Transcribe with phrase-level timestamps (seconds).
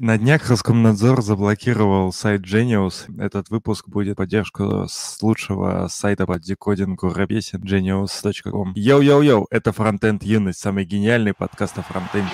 [0.00, 3.06] На днях Роскомнадзор заблокировал сайт Genius.
[3.20, 8.74] Этот выпуск будет в поддержку с лучшего сайта по декодингу рэп-песен genius.com.
[8.76, 12.30] Йоу-йоу-йоу, это Фронтенд Юность, самый гениальный подкаст о фронтенде.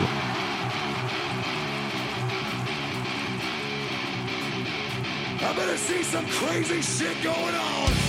[5.40, 8.03] I better see some crazy shit going on.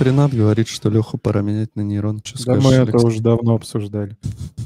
[0.00, 2.20] Тут Ренат говорит, что Леху пора менять на нейрон.
[2.24, 4.16] Что да мы это уже давно обсуждали.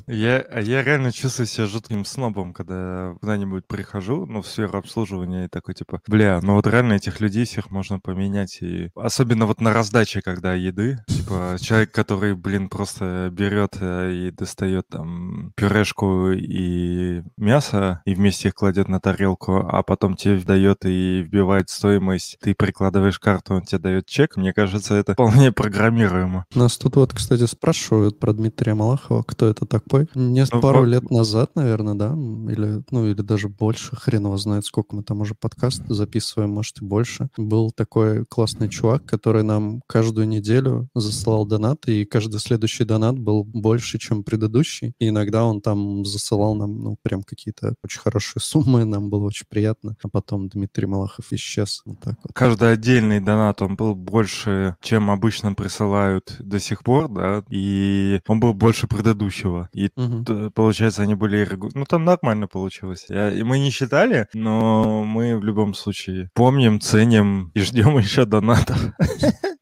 [0.07, 5.49] Я, я реально чувствую себя жутким снобом, когда куда-нибудь прихожу, ну, в сферу обслуживания, и
[5.49, 8.59] такой, типа, бля, ну вот реально этих людей всех можно поменять.
[8.61, 14.31] И особенно вот на раздаче, когда еды, типа, человек, который, блин, просто берет э, и
[14.31, 20.85] достает там пюрешку и мясо, и вместе их кладет на тарелку, а потом тебе дает
[20.85, 26.45] и вбивает стоимость, ты прикладываешь карту, он тебе дает чек, мне кажется, это вполне программируемо.
[26.55, 30.09] Нас тут вот, кстати, спрашивают про Дмитрия Малахова, кто это такой.
[30.15, 30.87] Не ну, пару вот...
[30.87, 35.21] лет назад, наверное, да, или, ну, или даже больше, хрен его знает, сколько мы там
[35.21, 37.29] уже подкаст записываем, может, и больше.
[37.37, 43.45] Был такой классный чувак, который нам каждую неделю засылал донаты, и каждый следующий донат был
[43.45, 44.93] больше, чем предыдущий.
[44.99, 49.47] И иногда он там засылал нам, ну, прям какие-то очень хорошие суммы, нам было очень
[49.49, 49.97] приятно.
[50.03, 51.83] А потом Дмитрий Малахов исчез.
[51.85, 52.33] Вот так вот.
[52.35, 58.41] Каждый отдельный донат, он был больше, чем обычно присылают до сих пор, да, и он
[58.41, 59.69] был больше предыдущего.
[59.73, 60.51] И угу.
[60.51, 61.49] получается, они были...
[61.75, 63.07] Ну, там нормально получилось.
[63.09, 63.31] Я...
[63.31, 68.79] И мы не считали, но мы в любом случае помним, ценим и ждем еще донатов.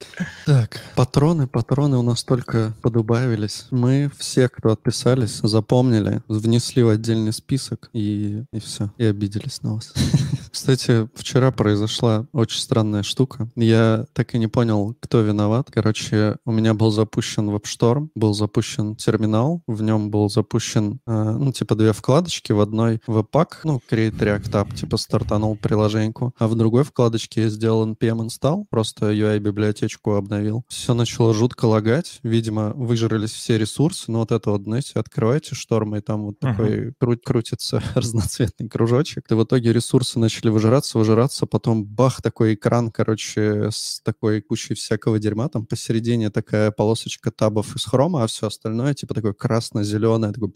[0.47, 3.67] Так, патроны, патроны у нас только подубавились.
[3.71, 9.75] Мы все, кто отписались, запомнили, внесли в отдельный список и, и все, и обиделись на
[9.75, 9.93] вас.
[10.53, 13.49] Кстати, вчера произошла очень странная штука.
[13.57, 15.71] Я так и не понял, кто виноват.
[15.71, 21.53] Короче, у меня был запущен WebStorm, был запущен терминал, в нем был запущен, э, ну,
[21.53, 26.55] типа две вкладочки, в одной Webpack, ну, Create React App, типа стартанул приложеньку, а в
[26.55, 30.65] другой вкладочке я сделал npm install, просто UI-библиотечку обновил.
[30.69, 35.97] Все начало жутко лагать, видимо, выжрались все ресурсы, но вот это вот, знаете, открываете шторм,
[35.97, 36.51] и там вот uh-huh.
[36.51, 42.55] такой кру- крутится разноцветный кружочек, и в итоге ресурсы начали выжираться, выжираться, потом бах, такой
[42.55, 48.27] экран, короче, с такой кучей всякого дерьма, там посередине такая полосочка табов из хрома, а
[48.27, 50.51] все остальное типа такое красно-зеленое, такое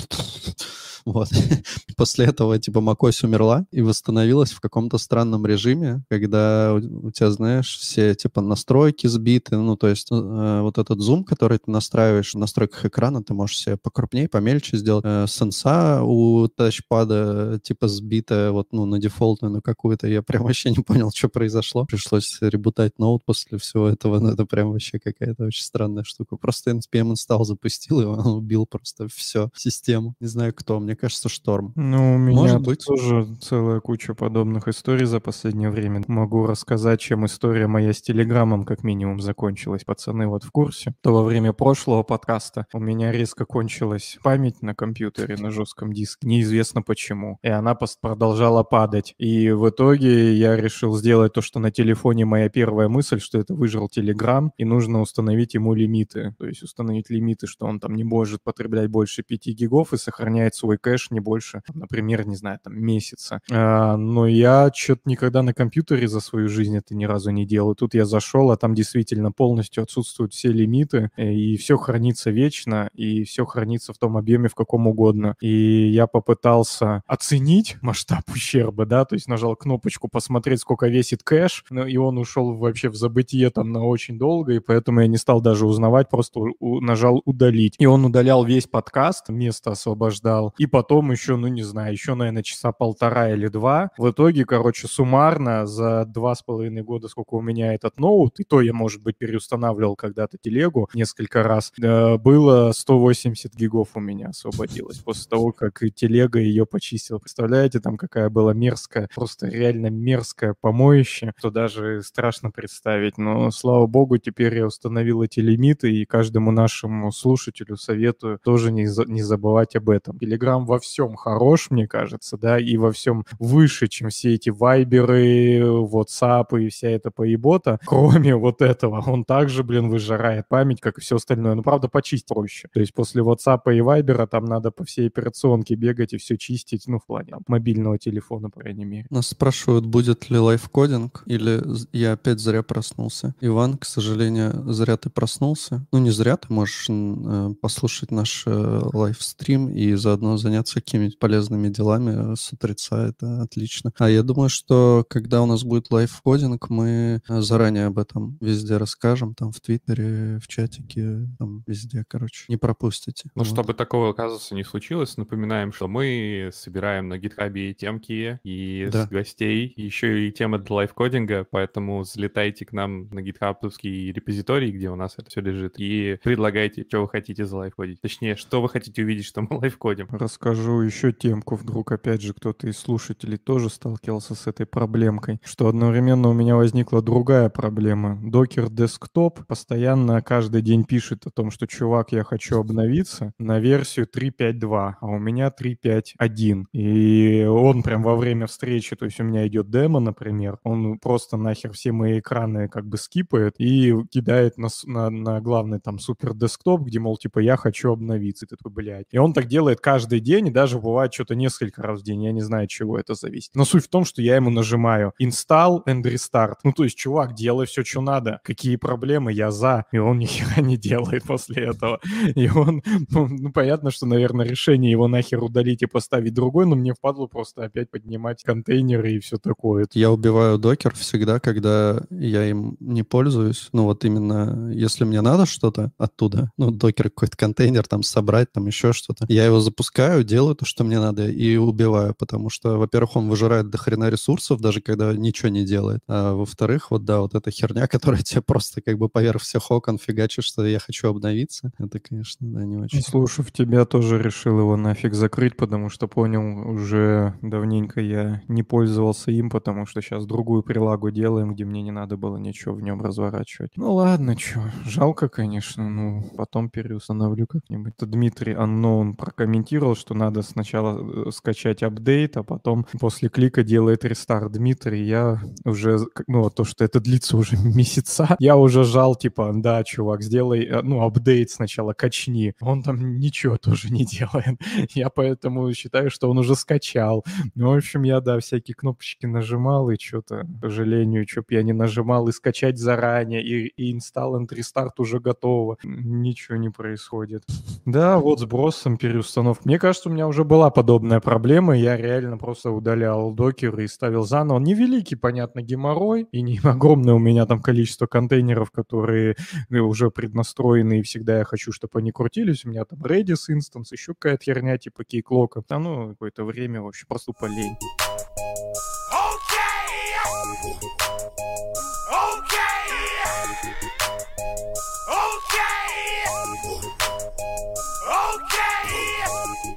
[1.06, 1.28] вот.
[1.96, 7.78] После этого, типа, macOS умерла и восстановилась в каком-то странном режиме, когда у, тебя, знаешь,
[7.78, 12.38] все, типа, настройки сбиты, ну, то есть э, вот этот зум, который ты настраиваешь в
[12.38, 15.04] настройках экрана, ты можешь себе покрупнее, помельче сделать.
[15.06, 20.08] Э, сенса у тачпада, типа, сбитая вот, ну, на дефолтную, на какую-то.
[20.08, 21.84] Я прям вообще не понял, что произошло.
[21.84, 24.18] Пришлось ребутать ноут после всего этого.
[24.18, 26.36] Ну, это прям вообще какая-то очень странная штука.
[26.36, 30.14] Просто NPM install запустил, и он убил просто все систему.
[30.18, 30.80] Не знаю, кто.
[30.80, 31.72] Мне кажется, шторм.
[31.76, 32.84] Ну, у меня Может быть.
[32.84, 36.02] тоже целая куча подобных историй за последнее время.
[36.08, 39.84] Могу рассказать, чем история моя с Телеграмом как минимум закончилась.
[39.84, 40.94] Пацаны вот в курсе.
[41.02, 46.26] То во время прошлого подкаста у меня резко кончилась память на компьютере, на жестком диске.
[46.26, 47.38] Неизвестно почему.
[47.42, 49.14] И она продолжала падать.
[49.18, 53.54] И в итоге я решил сделать то, что на телефоне моя первая мысль, что это
[53.54, 56.34] выжил Телеграм, и нужно установить ему лимиты.
[56.38, 60.54] То есть установить лимиты, что он там не может потреблять больше 5 гигов и сохраняет
[60.54, 63.40] свой кэш не больше, например, не знаю, там, месяца.
[63.50, 67.74] А, но я что-то никогда на компьютере за свою жизнь это ни разу не делал.
[67.74, 73.24] Тут я зашел, а там действительно полностью отсутствуют все лимиты, и все хранится вечно, и
[73.24, 75.34] все хранится в том объеме, в каком угодно.
[75.40, 81.64] И я попытался оценить масштаб ущерба, да, то есть нажал кнопочку посмотреть, сколько весит кэш,
[81.70, 85.16] ну, и он ушел вообще в забытие там на очень долго, и поэтому я не
[85.16, 87.74] стал даже узнавать, просто у- нажал удалить.
[87.78, 92.42] И он удалял весь подкаст, место освобождал, и потом еще, ну не знаю, еще, наверное,
[92.42, 93.90] часа полтора или два.
[93.98, 98.44] В итоге, короче, суммарно за два с половиной года, сколько у меня этот ноут, и
[98.44, 104.28] то я, может быть, переустанавливал когда-то телегу несколько раз, э, было 180 гигов у меня
[104.28, 107.18] освободилось после того, как телега ее почистила.
[107.18, 113.18] Представляете, там какая была мерзкая, просто реально мерзкое помоище, что даже страшно представить.
[113.18, 118.86] Но, слава богу, теперь я установил эти лимиты, и каждому нашему слушателю советую тоже не,
[118.86, 120.18] за- не забывать об этом.
[120.18, 125.60] Телеграм во всем хорош, мне кажется, да, и во всем выше, чем все эти вайберы,
[125.60, 127.78] WhatsApp и вся эта поебота.
[127.86, 131.54] Кроме вот этого, он также, блин, выжирает память, как и все остальное.
[131.54, 132.68] Ну, правда, почистить проще.
[132.72, 136.84] То есть после WhatsApp и вайбера там надо по всей операционке бегать и все чистить,
[136.86, 139.06] ну, в плане там, мобильного телефона, по крайней мере.
[139.10, 141.62] Нас спрашивают, будет ли лайфкодинг, или
[141.92, 143.34] я опять зря проснулся.
[143.40, 145.86] Иван, к сожалению, зря ты проснулся.
[145.92, 151.68] Ну, не зря, ты можешь э, послушать наш э, лайвстрим и заодно заняться какими-нибудь полезными
[151.68, 153.92] делами э, с утреца, это отлично.
[153.98, 158.76] А я думаю, что когда у нас будет лайфкодинг, мы э, заранее об этом везде
[158.76, 162.44] расскажем, там в Твиттере, в чатике, там везде, короче.
[162.48, 163.28] Не пропустите.
[163.34, 163.48] Но Вот.
[163.52, 169.06] чтобы такого, оказывается, не случилось, напоминаем, что мы собираем на гитхабе и темки, и Да.
[169.06, 174.90] с гостей, еще и темы для лайфкодинга, поэтому залетайте к нам на гитхабовский репозиторий, где
[174.90, 178.00] у нас это все лежит, и предлагайте, что вы хотите за лайфкодить.
[178.00, 180.06] Точнее, что вы хотите увидеть, что мы лайфкодим.
[180.36, 185.66] Расскажу еще темку, вдруг опять же кто-то из слушателей тоже сталкивался с этой проблемкой, что
[185.66, 188.20] одновременно у меня возникла другая проблема.
[188.22, 194.08] Докер Desktop постоянно каждый день пишет о том, что чувак, я хочу обновиться на версию
[194.14, 196.64] 3.5.2, а у меня 3.5.1.
[196.74, 201.38] И он прям во время встречи, то есть у меня идет демо, например, он просто
[201.38, 206.34] нахер все мои экраны как бы скипает и кидает на, на, на главный там супер
[206.34, 208.44] десктоп, где, мол, типа, я хочу обновиться.
[208.44, 209.06] И ты такой, блядь.
[209.12, 212.24] И он так делает каждый день, и даже бывает что-то несколько раз в день.
[212.24, 213.52] Я не знаю, от чего это зависит.
[213.54, 216.56] Но суть в том, что я ему нажимаю install and restart.
[216.64, 218.40] Ну, то есть, чувак, делай все, что надо.
[218.44, 219.84] Какие проблемы, я за.
[219.92, 222.00] И он ни хера не делает после этого.
[222.34, 226.76] И он, ну, ну, понятно, что, наверное, решение его нахер удалить и поставить другой, но
[226.76, 229.86] мне впадло просто опять поднимать контейнеры и все такое.
[229.92, 233.68] Я убиваю докер всегда, когда я им не пользуюсь.
[233.72, 238.66] Ну вот именно, если мне надо что-то оттуда, ну докер какой-то контейнер там собрать, там
[238.66, 243.16] еще что-то, я его запускаю, делаю то, что мне надо, и убиваю, потому что, во-первых,
[243.16, 246.00] он выжирает до хрена ресурсов, даже когда ничего не делает.
[246.08, 249.98] А во-вторых, вот да, вот эта херня, которая тебе просто как бы поверх всех окон
[249.98, 253.02] фигачит, что я хочу обновиться, это, конечно, да, не очень.
[253.02, 259.30] Слушав тебя, тоже решил его нафиг закрыть, потому что понял, уже давненько я не пользовался
[259.30, 263.00] им, потому что сейчас другую прилагу делаем, где мне не надо было ничего в нем
[263.00, 263.72] разворачивать.
[263.76, 267.94] Ну ладно, чё, жалко, конечно, ну потом переустановлю как-нибудь.
[267.96, 274.04] Это Дмитрий Unknown прокомментировал, что надо сначала э, скачать апдейт, а потом после клика делает
[274.04, 274.52] рестарт.
[274.52, 279.84] Дмитрий, я уже, ну то, что это длится уже месяца, я уже жал, типа, да,
[279.84, 282.54] чувак, сделай, э, ну, апдейт сначала, качни.
[282.60, 284.60] Он там ничего тоже не делает.
[284.94, 287.24] Я поэтому считаю, что он уже скачал.
[287.54, 291.72] Ну, в общем, я, да, всякие кнопочки нажимал, и что-то, к сожалению, что я не
[291.72, 295.78] нажимал, и скачать заранее, и, и install and restart уже готово.
[295.82, 297.44] Ничего не происходит.
[297.84, 299.62] Да, вот с бросом переустановки.
[299.64, 301.76] Мне кажется, у меня уже была подобная проблема.
[301.76, 304.58] Я реально просто удалял докер и ставил заново.
[304.58, 309.36] Невеликий, понятно, геморрой, и не огромное у меня там количество контейнеров, которые
[309.70, 312.64] э, уже преднастроены, и всегда я хочу, чтобы они крутились.
[312.64, 315.62] У меня там Redis инстанс, еще какая-то херня типа кейклока.
[315.68, 317.46] Да ну, какое-то время вообще просто тупо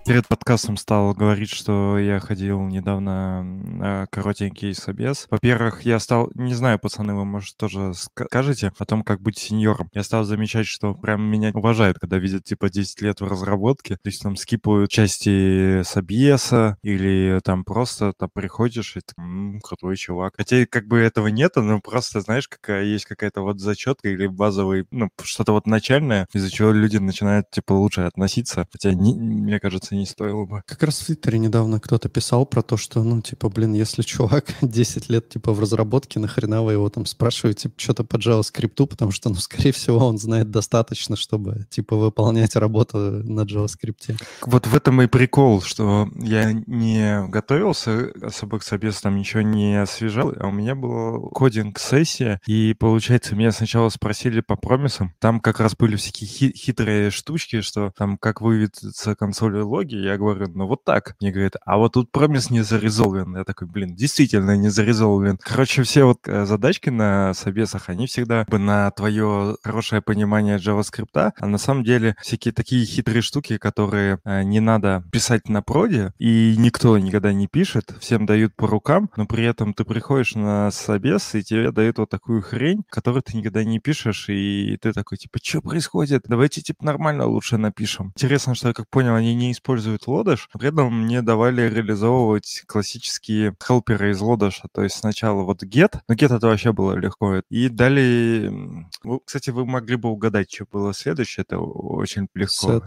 [0.10, 5.28] Перед подкастом стал говорить, что я ходил недавно на коротенький собес.
[5.30, 9.38] Во-первых, я стал, не знаю, пацаны, вы, может, тоже ска- скажете о том, как быть
[9.38, 9.88] сеньором.
[9.94, 13.98] Я стал замечать, что прям меня уважают, когда видят, типа, 10 лет в разработке.
[13.98, 19.96] То есть там скипают части собеса или там просто там приходишь и ты, «М, крутой
[19.96, 20.34] чувак.
[20.38, 24.88] Хотя как бы этого нет, но просто, знаешь, какая есть какая-то вот зачетка или базовый,
[24.90, 28.66] ну, что-то вот начальное, из-за чего люди начинают, типа, лучше относиться.
[28.72, 30.64] Хотя, не- мне кажется, не стоило бы.
[30.66, 34.46] Как раз в Твиттере недавно кто-то писал про то, что, ну, типа, блин, если чувак
[34.62, 39.30] 10 лет, типа, в разработке, нахрена вы его там спрашиваете что-то по JavaScript, потому что,
[39.30, 44.20] ну, скорее всего, он знает достаточно, чтобы, типа, выполнять работу на JavaScript.
[44.46, 48.64] Вот в этом и прикол, что я не готовился особо к
[49.02, 54.56] там ничего не освежал, а у меня была кодинг-сессия, и, получается, меня сначала спросили по
[54.56, 59.89] промисам, там как раз были всякие хи- хитрые штучки, что там как выведется консоль логи,
[59.98, 61.16] я говорю, ну вот так.
[61.20, 63.36] Мне говорят, а вот тут промис не зарезолвен.
[63.36, 65.38] Я такой, блин, действительно не зарезолвен.
[65.42, 71.32] Короче, все вот э, задачки на собесах, они всегда бы на твое хорошее понимание JavaScript,
[71.36, 76.14] а на самом деле всякие такие хитрые штуки, которые э, не надо писать на проде,
[76.20, 80.72] и никто никогда не пишет, всем дают по рукам, но при этом ты приходишь на
[80.72, 85.18] собес, и тебе дают вот такую хрень, которую ты никогда не пишешь, и ты такой,
[85.18, 86.24] типа, что происходит?
[86.28, 88.12] Давайте, типа, нормально лучше напишем.
[88.16, 93.56] Интересно, что я как понял, они не используют лодыш, при этом мне давали реализовывать классические
[93.66, 97.70] хелперы из лодыша, то есть сначала вот get, но get это вообще было легко, и
[97.70, 98.88] далее,
[99.26, 102.82] кстати, вы могли бы угадать, что было следующее, это очень легко.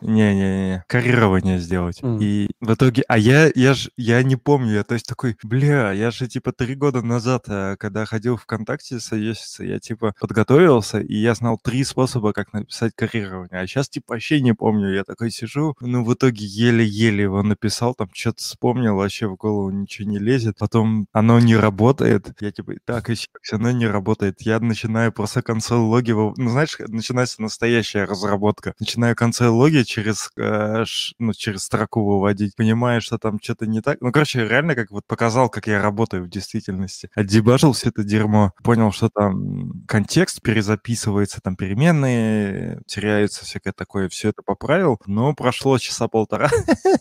[0.00, 2.02] Не-не-не, карирование сделать.
[2.02, 2.18] М.
[2.20, 5.92] И в итоге, а я, я ж, я не помню, я то есть такой, бля,
[5.92, 11.14] я же типа три года назад, э, когда ходил ВКонтакте совеситься, я типа подготовился, и
[11.16, 13.60] я знал три способа, как написать карирование.
[13.60, 17.94] А сейчас типа вообще не помню, я такой сижу, ну в итоге еле-еле его написал,
[17.94, 22.74] там что-то вспомнил, вообще в голову ничего не лезет, потом оно не работает, я типа,
[22.84, 28.74] так, все равно не работает, я начинаю просто консоль логи, ну знаешь, начинается настоящая разработка,
[28.80, 33.80] начинаю консоль логи через, э, ш- ну, через строку выводить, понимаю, что там что-то не
[33.80, 38.02] так, ну, короче, реально как вот показал, как я работаю в действительности, отдебажил все это
[38.04, 45.34] дерьмо, понял, что там контекст перезаписывается, там переменные теряются, всякое такое, все это поправил, но
[45.34, 46.50] прошло часа полтора,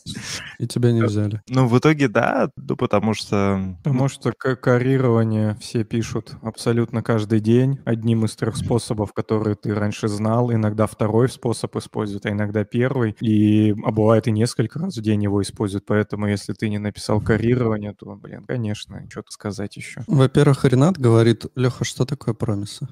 [0.60, 1.42] И тебя не взяли.
[1.50, 3.78] ну, в итоге, да, ну, потому что...
[3.84, 7.80] Потому что карирование все пишут абсолютно каждый день.
[7.86, 10.52] Одним из трех способов, которые ты раньше знал.
[10.52, 13.16] Иногда второй способ используют, а иногда первый.
[13.20, 15.86] И, а бывает и несколько раз в день его используют.
[15.86, 20.04] Поэтому, если ты не написал карирование, то, блин, конечно, что-то сказать еще.
[20.08, 22.88] Во-первых, Ренат говорит, Леха, что такое промисы?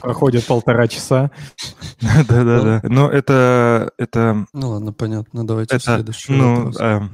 [0.00, 1.30] Проходит полтора часа.
[2.00, 2.80] Да-да-да.
[2.84, 3.92] Но это...
[4.16, 4.46] Это...
[4.52, 5.84] Ну ладно, понятно, давайте Это...
[5.96, 6.80] следующий Ну, вопрос.
[6.80, 7.10] эм,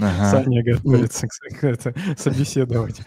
[0.00, 0.30] ага.
[0.30, 3.00] Саня готовится к, собеседовать.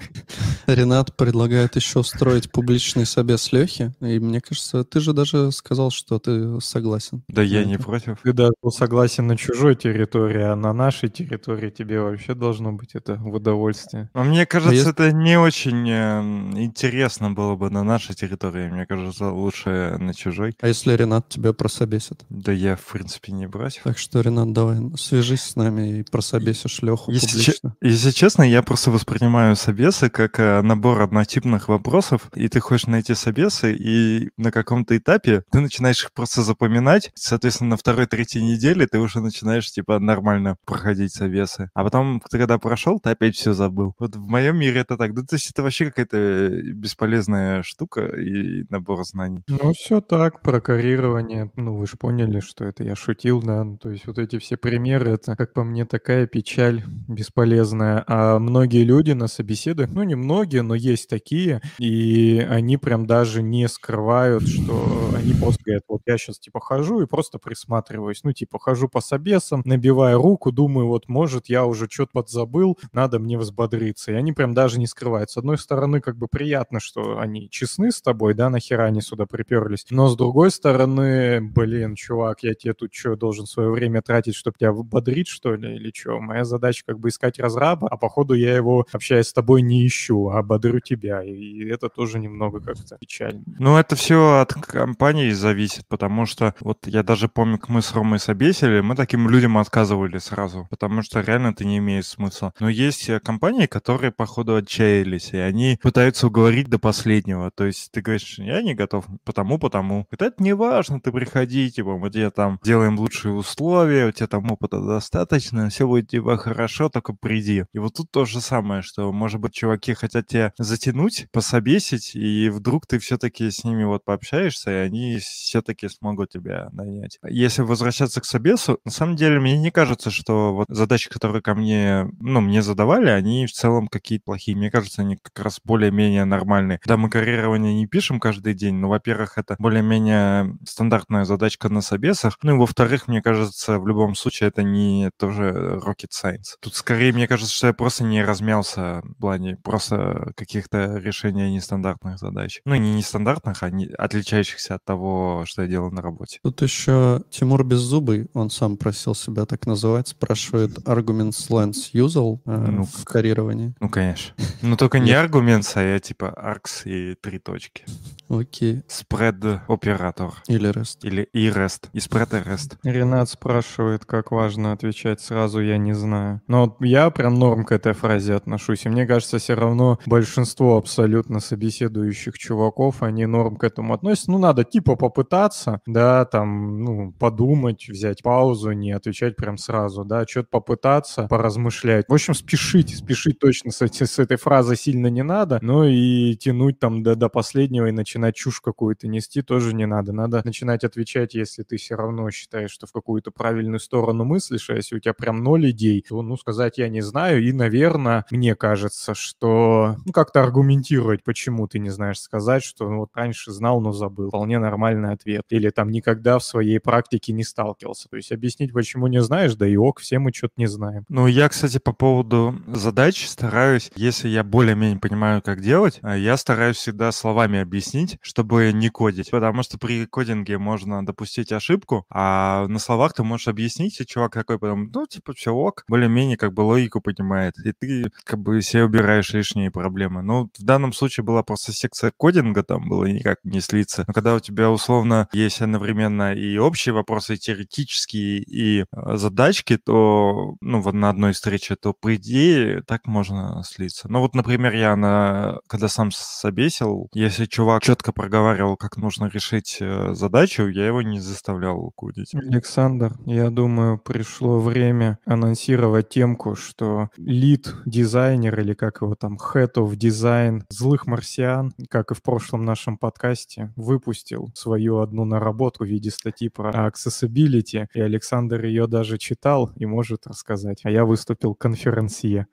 [0.68, 6.18] Ренат предлагает еще устроить публичный собес Лехи, и мне кажется, ты же даже сказал, что
[6.20, 7.24] ты согласен.
[7.28, 8.20] Да я не против.
[8.24, 12.96] Ты даже был согласен на чужой территории, а на нашей территории тебе вообще должно быть
[12.96, 14.10] это в удовольствие.
[14.14, 18.70] Но мне кажется, если- это не очень эм, интересно было бы на нашей территории.
[18.70, 20.56] Мне кажется, лучше на чужой.
[20.62, 22.26] А если Ренат тебя прособесит?
[22.30, 23.84] Да я, в принципе, не против.
[23.84, 27.75] Так что, Ренат, давай, свяжись с нами и прособесишь Леху Если, че- публично.
[27.82, 33.14] если честно, я просто воспринимаю собесы как э, набор однотипных вопросов, и ты хочешь найти
[33.16, 37.12] собесы, и на каком-то этапе ты начинаешь их просто запоминать.
[37.16, 41.70] Соответственно, на второй-третьей неделе ты уже начинаешь, типа, нормально проходить собесы.
[41.74, 43.94] А потом, ты когда прошел, ты опять все забыл.
[44.00, 45.14] Вот в моем мире это так.
[45.14, 49.44] Да, то есть это вообще какая-то бесполезная штука и набор знаний.
[49.50, 51.52] Ну, все так, про карирование.
[51.56, 53.63] Ну, вы же поняли, что это я шутил, да.
[53.63, 58.04] Ну, То есть вот эти все примеры, это, как по мне, такая печаль бесполезная.
[58.08, 63.42] А многие люди на собеседах, ну, не многие, но есть такие, и они прям даже
[63.42, 68.22] не скрывают, что они просто говорят, вот я сейчас, типа, хожу и просто присматриваюсь.
[68.24, 73.18] Ну, типа, хожу по собесам, набиваю руку, думаю, вот, может, я уже что-то подзабыл, надо
[73.18, 74.12] мне взбодриться.
[74.12, 75.32] И они прям даже не скрывают.
[75.32, 79.25] С одной стороны, как бы приятно, что они честны с тобой, да, нахера они сюда
[79.25, 79.88] приперлись.
[79.89, 84.58] Но с другой стороны, блин, чувак, я тебе тут что, должен свое время тратить, чтобы
[84.60, 86.20] тебя бодрить, что ли, или что?
[86.20, 90.29] Моя задача как бы искать разраба, а походу я его, общаясь с тобой, не ищу,
[90.29, 91.24] а бодрю тебя.
[91.24, 93.44] И это тоже немного как-то печально.
[93.60, 97.94] Ну, это все от компании зависит, потому что вот я даже помню, как мы с
[97.94, 102.53] Ромой собесили, мы таким людям отказывали сразу, потому что реально это не имеет смысла.
[102.60, 107.51] Но есть э, компании, которые, походу, отчаялись, и они пытаются уговорить до последнего.
[107.51, 110.08] То есть ты говоришь, я не готов, потому, потому.
[110.12, 114.51] Это, не важно, ты приходи, типа, мы тебе там делаем лучшие условия, у тебя там
[114.51, 117.65] опыта достаточно, все будет типа хорошо, только приди.
[117.74, 122.50] И вот тут то же самое, что, может быть, чуваки хотят тебя затянуть, пособесить, и
[122.50, 127.19] вдруг ты все-таки с ними вот пообщаешься, и они все-таки смогут тебя нанять.
[127.24, 131.53] Если возвращаться к собесу, на самом деле мне не кажется, что вот задачи, которые ко
[131.53, 134.57] мне, ну, мне задавали, они в целом какие-то плохие.
[134.57, 136.79] Мне кажется, они как раз более-менее нормальные.
[136.86, 142.39] Да, мы карьерирование не пишем каждый день, но, во-первых, это более-менее стандартная задачка на собесах.
[142.41, 146.56] Ну и, во-вторых, мне кажется, в любом случае это не тоже rocket science.
[146.60, 152.18] Тут скорее, мне кажется, что я просто не размялся в плане просто каких-то решения нестандартных
[152.18, 152.62] задач.
[152.66, 156.40] Ну, не нестандартных, а не отличающихся от того, что я делал на работе.
[156.44, 162.58] Тут еще Тимур Беззубый, он сам просил себя так называть, спрашивает, arguments lens usal э,
[162.72, 163.74] ну, в карировании?
[163.80, 164.34] Ну, конечно.
[164.62, 167.84] Ну, только не arguments, а я типа args и три точки.
[168.30, 168.84] Окей.
[168.88, 170.34] Spread оператор.
[170.48, 171.00] Или REST.
[171.04, 171.90] Или и REST.
[171.94, 172.78] И spread REST.
[172.84, 176.42] Ренат спрашивает, как важно отвечать сразу, я не знаю.
[176.48, 178.86] Но я прям норм к этой фразе отношусь.
[178.86, 184.32] И мне кажется, все равно большинство абсолютно собеседующих чуваков, они норм к этому относятся.
[184.32, 190.25] Ну, надо типа попытаться, да, там, ну, подумать, взять паузу, не отвечать прям сразу, да,
[190.28, 192.06] что-то попытаться, поразмышлять.
[192.08, 196.36] В общем, спешить, спешить точно с, эти, с этой фразой сильно не надо, но и
[196.36, 200.14] тянуть там до, до последнего и начинать чушь какую-то нести тоже не надо.
[200.14, 204.75] Надо начинать отвечать, если ты все равно считаешь, что в какую-то правильную сторону мыслишь, а
[204.75, 208.55] если у тебя прям ноль идей, то, ну, сказать я не знаю, и, наверное, мне
[208.55, 213.82] кажется, что, ну, как-то аргументировать, почему ты не знаешь сказать, что ну, вот раньше знал,
[213.82, 214.29] но забыл.
[214.29, 215.44] Вполне нормальный ответ.
[215.50, 218.10] Или там никогда в своей практике не сталкивался.
[218.10, 221.05] То есть объяснить, почему не знаешь, да и ок, все мы что-то не знаем.
[221.10, 226.38] Ну, я, кстати, по поводу задач стараюсь, если я более-менее понимаю, как делать, а я
[226.38, 229.32] стараюсь всегда словами объяснить, чтобы не кодить.
[229.32, 234.36] Потому что при кодинге можно допустить ошибку, а на словах ты можешь объяснить, и чувак
[234.36, 237.55] такой потом, ну, типа, ок, более-менее как бы логику понимает.
[237.57, 240.22] И ты как бы себе убираешь лишние проблемы.
[240.22, 244.05] Ну, в данном случае была просто секция кодинга, там было никак не слиться.
[244.07, 249.75] Но когда у тебя условно есть одновременно и общие вопросы, и теоретические, и э, задачки,
[249.75, 254.07] то, ну, вот на одной встрече, то, по идее, так можно слиться.
[254.07, 259.79] Ну, вот, например, я на, когда сам собесил, если чувак четко проговаривал, как нужно решить
[259.81, 262.34] э, задачу, я его не заставлял кодить.
[262.36, 269.96] Александр, я думаю, пришло время анонсировать темку, что лид-дизайнер или как его там, head of
[269.98, 276.12] design злых марсиан, как и в прошлом нашем подкасте, выпустил свою одну наработку в виде
[276.12, 280.82] статьи про accessibility, и Александр ее даже читал и может рассказать.
[280.84, 282.48] А я выступил конференсье.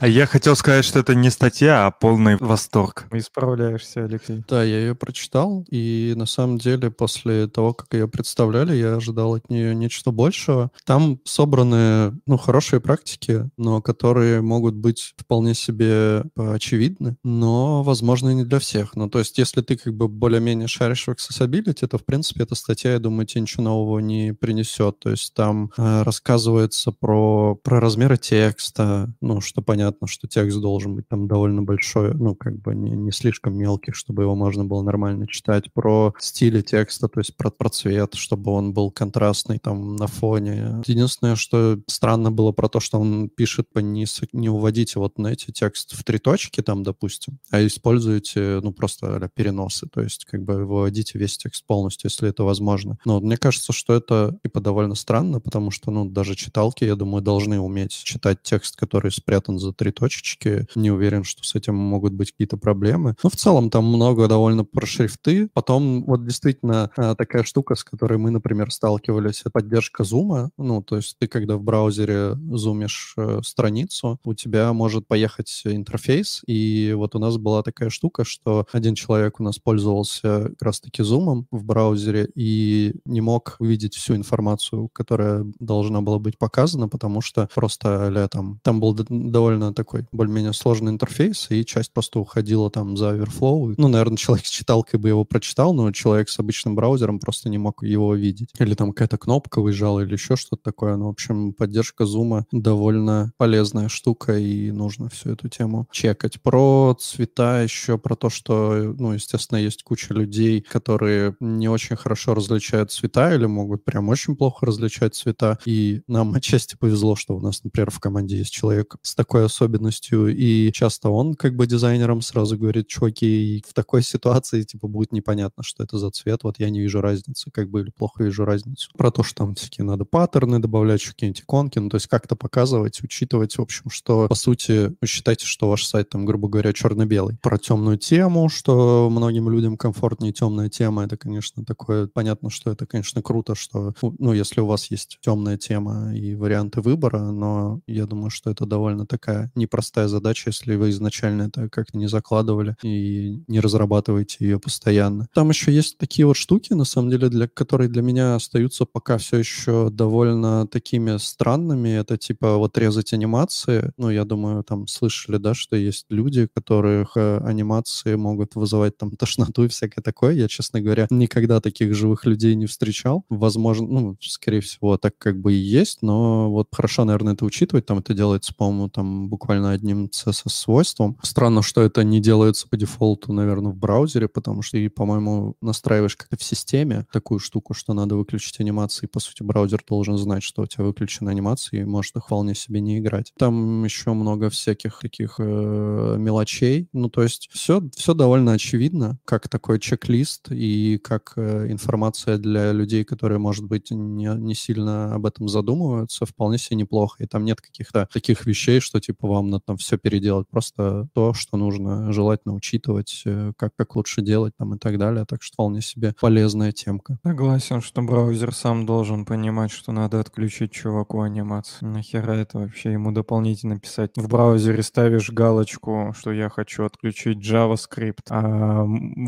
[0.00, 3.06] А я хотел сказать, что это не статья, а полный восторг.
[3.12, 4.44] Исправляешься, Алексей.
[4.48, 9.34] Да, я ее прочитал, и на самом деле после того, как ее представляли, я ожидал
[9.34, 10.70] от нее нечто большего.
[10.84, 18.44] Там собраны, ну, хорошие практики, но которые могут быть вполне себе очевидны, но, возможно, не
[18.44, 18.94] для всех.
[18.96, 22.54] Ну, то есть, если ты как бы более-менее шаришь в accessibility, то, в принципе, эта
[22.54, 24.98] статья, я думаю, тебе ничего нового не принесет.
[24.98, 30.94] То есть там э, рассказывается про, про размеры текста, ну, что понятно, что текст должен
[30.94, 34.80] быть там довольно большой, ну, как бы не, не слишком мелкий, чтобы его можно было
[34.80, 39.96] нормально читать, про стили текста, то есть про, про цвет, чтобы он был контрастный там
[39.96, 40.80] на фоне.
[40.86, 45.34] Единственное, что странно было про то, что он пишет по не, не уводите вот на
[45.34, 50.44] эти текст в три точки там, допустим, а используете, ну, просто переносы, то есть как
[50.44, 52.96] бы выводите весь текст полностью, если это возможно.
[53.04, 57.20] Но мне кажется, что это типа довольно странно, потому что, ну, даже читалки, я думаю,
[57.20, 60.66] должны уметь читать текст, который спрятан за три точечки.
[60.74, 63.14] Не уверен, что с этим могут быть какие-то проблемы.
[63.22, 65.48] Но в целом там много довольно про шрифты.
[65.52, 70.50] Потом вот действительно а, такая штука, с которой мы, например, сталкивались, это поддержка зума.
[70.56, 76.42] Ну, то есть ты, когда в браузере зумишь э, страницу, у тебя может поехать интерфейс,
[76.46, 81.02] и вот у нас была такая штука, что один человек у нас пользовался как раз-таки
[81.02, 87.20] зумом в браузере и не мог увидеть всю информацию, которая должна была быть показана, потому
[87.20, 92.70] что просто, а там, там был довольно такой более-менее сложный интерфейс, и часть просто уходила
[92.70, 93.74] там за Overflow.
[93.76, 97.58] Ну, наверное, человек с читалкой бы его прочитал, но человек с обычным браузером просто не
[97.58, 98.50] мог его видеть.
[98.58, 100.96] Или там какая-то кнопка выезжала, или еще что-то такое.
[100.96, 106.40] Ну, в общем, поддержка зума довольно полезная штука, и нужно всю эту тему чекать.
[106.42, 112.34] Про цвета еще, про то, что, ну, естественно, есть куча людей, которые не очень хорошо
[112.34, 115.58] различают цвета или могут прям очень плохо различать цвета.
[115.64, 119.44] И нам отчасти повезло, что у нас, например, в команде есть человек с такой такой
[119.46, 125.12] особенностью, и часто он как бы дизайнером сразу говорит, чуваки, в такой ситуации типа будет
[125.12, 128.44] непонятно, что это за цвет, вот я не вижу разницы, как бы, или плохо вижу
[128.44, 128.90] разницу.
[128.96, 133.00] Про то, что там всякие надо паттерны добавлять, какие-нибудь иконки, ну, то есть как-то показывать,
[133.02, 137.36] учитывать, в общем, что, по сути, вы считаете, что ваш сайт там, грубо говоря, черно-белый.
[137.40, 142.86] Про темную тему, что многим людям комфортнее темная тема, это, конечно, такое, понятно, что это,
[142.86, 148.06] конечно, круто, что, ну, если у вас есть темная тема и варианты выбора, но я
[148.06, 153.42] думаю, что это довольно такая непростая задача, если вы изначально это как-то не закладывали и
[153.46, 155.28] не разрабатываете ее постоянно.
[155.34, 159.18] Там еще есть такие вот штуки, на самом деле, для которые для меня остаются пока
[159.18, 161.90] все еще довольно такими странными.
[161.90, 163.92] Это типа вот резать анимации.
[163.96, 169.16] Ну, я думаю, там слышали, да, что есть люди, которых э, анимации могут вызывать там
[169.16, 170.34] тошноту и всякое такое.
[170.34, 173.24] Я, честно говоря, никогда таких живых людей не встречал.
[173.28, 177.86] Возможно, ну, скорее всего, так как бы и есть, но вот хорошо, наверное, это учитывать.
[177.86, 181.18] Там это делается, по-моему, там буквально одним CSS-свойством.
[181.22, 186.16] Странно, что это не делается по дефолту, наверное, в браузере, потому что и, по-моему, настраиваешь
[186.16, 189.06] как-то в системе такую штуку, что надо выключить анимации.
[189.06, 192.80] По сути, браузер должен знать, что у тебя выключены анимации, и может их вполне себе
[192.80, 193.32] не играть.
[193.38, 196.88] Там еще много всяких таких э, мелочей.
[196.92, 202.72] Ну, то есть все, все довольно очевидно, как такой чек-лист и как э, информация для
[202.72, 207.22] людей, которые, может быть, не, не сильно об этом задумываются, вполне себе неплохо.
[207.22, 210.48] И там нет каких-то таких вещей, что типа вам надо там все переделать.
[210.48, 215.24] Просто то, что нужно желательно учитывать, э, как, как лучше делать там и так далее.
[215.24, 217.18] Так что вполне себе полезная темка.
[217.24, 221.90] Согласен, что браузер сам должен понимать, что надо отключить чуваку анимацию.
[221.90, 224.10] Нахера это вообще ему дополнительно писать?
[224.16, 228.86] В браузере ставишь галочку, что я хочу отключить JavaScript, а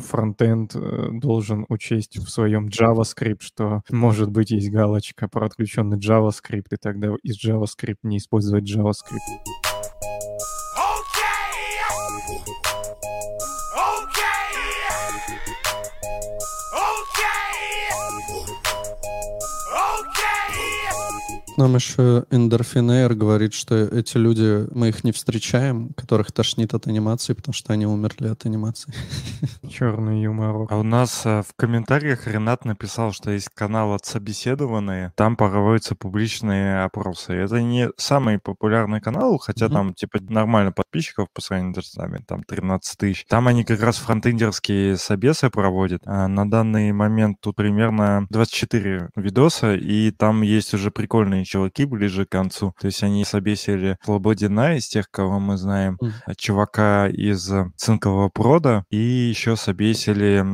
[0.09, 6.67] фронтенд э, должен учесть в своем JavaScript, что может быть есть галочка про отключенный JavaScript,
[6.73, 9.70] и тогда из JavaScript не использовать JavaScript.
[21.61, 27.35] Нам еще Эндорфинейр говорит, что эти люди, мы их не встречаем, которых тошнит от анимации,
[27.35, 28.95] потому что они умерли от анимации.
[29.69, 30.67] Черный юмор.
[30.71, 35.95] А у нас э, в комментариях Ренат написал, что есть канал от собеседованные, там проводятся
[35.95, 37.35] публичные опросы.
[37.35, 39.73] Это не самый популярный канал, хотя mm-hmm.
[39.73, 43.27] там типа нормально подписчиков по сравнению с нами, там 13 тысяч.
[43.29, 46.01] Там они как раз фронтендерские собесы проводят.
[46.07, 52.27] А на данный момент тут примерно 24 видоса, и там есть уже прикольные чуваки ближе
[52.27, 52.75] к концу.
[52.81, 56.35] То есть они собесили Слободина из тех, кого мы знаем, mm.
[56.37, 60.45] чувака из цинкового прода, и еще собесили,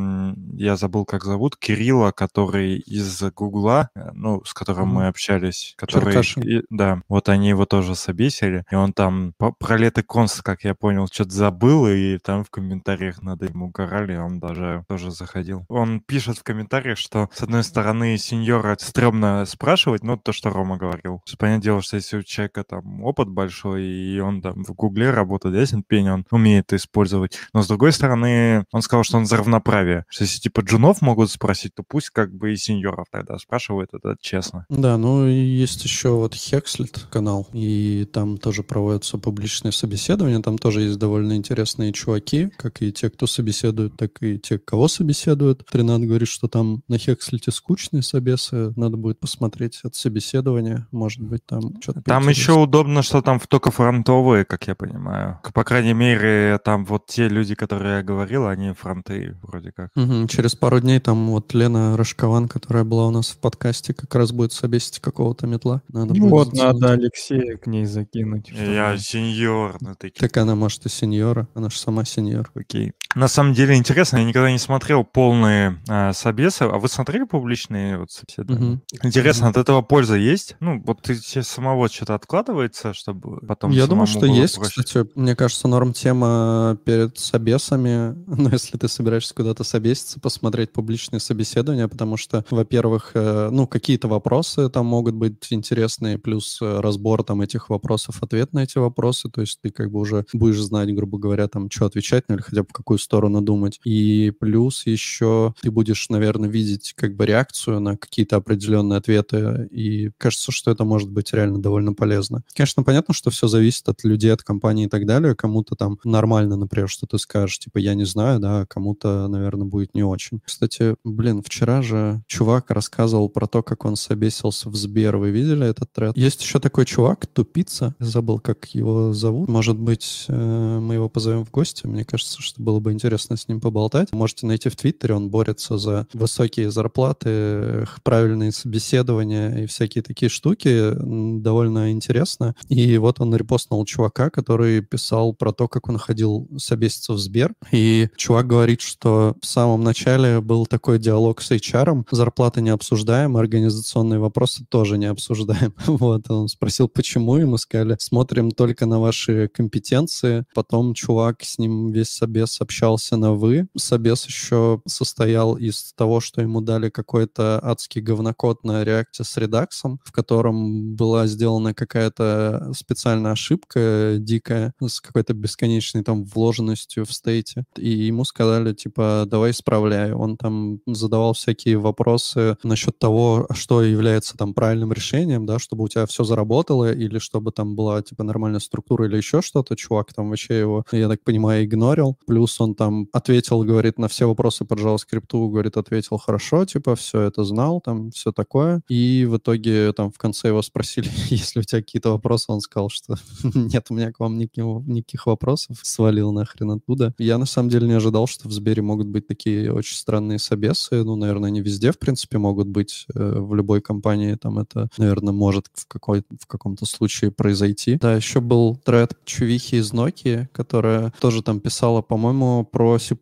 [0.56, 4.92] я забыл, как зовут, Кирилла, который из Гугла, э, ну, с которым mm.
[4.92, 6.16] мы общались, который...
[6.36, 10.74] И, да, вот они его тоже собесили, и он там про лето конст, как я
[10.74, 15.64] понял, что-то забыл, и там в комментариях надо ему угорали, он даже тоже заходил.
[15.68, 20.78] Он пишет в комментариях, что, с одной стороны, сеньора стрёмно спрашивать, ну, то, что Рома
[20.86, 21.22] говорил.
[21.38, 25.54] Понятное дело, что если у человека там опыт большой, и он там в Гугле работает,
[25.54, 27.38] ясен пень, он умеет использовать.
[27.52, 30.04] Но с другой стороны, он сказал, что он за равноправие.
[30.08, 34.16] Что если типа джунов могут спросить, то пусть как бы и сеньоров тогда спрашивают, это
[34.20, 34.66] честно.
[34.68, 40.58] Да, ну и есть еще вот Hexlet канал, и там тоже проводятся публичные собеседования, там
[40.58, 45.66] тоже есть довольно интересные чуваки, как и те, кто собеседует, так и те, кого собеседуют.
[45.70, 51.44] Тринат говорит, что там на Hexlet скучные собесы, надо будет посмотреть от собеседования может быть,
[51.46, 52.02] там что-то...
[52.02, 55.40] Там еще удобно, что там только фронтовые, как я понимаю.
[55.54, 59.90] По крайней мере, там вот те люди, которые я говорил, они фронты вроде как.
[59.96, 60.26] Угу.
[60.28, 64.32] Через пару дней там вот Лена Рожкован, которая была у нас в подкасте, как раз
[64.32, 65.82] будет собесить какого-то метла.
[65.88, 68.50] Надо ну вот, надо Алексея к ней закинуть.
[68.50, 69.76] Я сеньор.
[69.80, 70.20] Ну, такие.
[70.20, 71.48] Так она, может, и сеньора.
[71.54, 72.50] Она же сама сеньор.
[72.54, 72.92] Окей.
[73.14, 76.62] На самом деле интересно, я никогда не смотрел полные э, собесы.
[76.62, 78.74] А вы смотрели публичные вот собеседования?
[78.74, 78.82] Угу.
[79.04, 79.50] Интересно, угу.
[79.52, 80.55] от этого польза есть?
[80.60, 84.82] Ну, вот ты тебе самого что-то откладывается, чтобы потом Я думаю, что есть, проще.
[84.82, 85.08] кстати.
[85.14, 91.88] Мне кажется, норм тема перед собесами, ну, если ты собираешься куда-то собеситься, посмотреть публичные собеседования,
[91.88, 97.40] потому что, во-первых, э, ну, какие-то вопросы там могут быть интересные, плюс э, разбор там
[97.42, 101.18] этих вопросов, ответ на эти вопросы, то есть ты как бы уже будешь знать, грубо
[101.18, 103.80] говоря, там, что отвечать, ну, или хотя бы в какую сторону думать.
[103.84, 110.10] И плюс еще ты будешь, наверное, видеть как бы реакцию на какие-то определенные ответы, и,
[110.18, 112.42] кажется, кажется, что это может быть реально довольно полезно.
[112.54, 115.34] Конечно, понятно, что все зависит от людей, от компании и так далее.
[115.34, 119.66] Кому-то там нормально, например, что ты скажешь, типа, я не знаю, да, а кому-то, наверное,
[119.66, 120.40] будет не очень.
[120.44, 125.16] Кстати, блин, вчера же чувак рассказывал про то, как он собесился в Сбер.
[125.16, 126.16] Вы видели этот тред?
[126.16, 129.48] Есть еще такой чувак, Тупица, забыл, как его зовут.
[129.48, 131.86] Может быть, э, мы его позовем в гости.
[131.86, 134.12] Мне кажется, что было бы интересно с ним поболтать.
[134.12, 140.92] Можете найти в Твиттере, он борется за высокие зарплаты, правильные собеседования и всякие такие штуки.
[141.40, 142.54] Довольно интересно.
[142.68, 147.54] И вот он репостнул чувака, который писал про то, как он ходил собеситься в Сбер.
[147.72, 153.36] И чувак говорит, что в самом начале был такой диалог с HR, зарплаты не обсуждаем,
[153.36, 155.74] организационные вопросы тоже не обсуждаем.
[155.96, 160.44] Вот, он спросил, почему, и мы сказали, смотрим только на ваши компетенции.
[160.54, 163.68] Потом чувак с ним весь собес общался на «вы».
[163.76, 170.00] Собес еще состоял из того, что ему дали какой-то адский говнокод на реакте с редаксом,
[170.04, 177.64] в котором была сделана какая-то специальная ошибка дикая с какой-то бесконечной там вложенностью в стейте.
[177.76, 180.12] И ему сказали, типа, давай исправляй.
[180.12, 185.88] Он там задавал всякие вопросы насчет того, что является там правильным решением, да, чтобы у
[185.88, 189.76] тебя все заработало или чтобы там была, типа, нормальная структура или еще что-то.
[189.76, 192.16] Чувак там вообще его, я так понимаю, игнорил.
[192.26, 197.22] Плюс он там ответил, говорит, на все вопросы по JavaScript, говорит, ответил хорошо, типа, все
[197.22, 198.82] это знал, там, все такое.
[198.88, 202.60] И в итоге там в конце его спросили, есть ли у тебя какие-то вопросы, он
[202.60, 203.16] сказал, что
[203.54, 207.14] нет, у меня к вам никаких, вопросов, свалил нахрен оттуда.
[207.18, 211.02] Я на самом деле не ожидал, что в Сбере могут быть такие очень странные собесы.
[211.02, 213.06] Ну, наверное, не везде, в принципе, могут быть.
[213.14, 217.96] Э, в любой компании там это, наверное, может в, какой, в каком-то случае произойти.
[217.96, 223.16] Да, еще был тред Чувихи из Nokia, которая тоже там писала, по-моему, про C++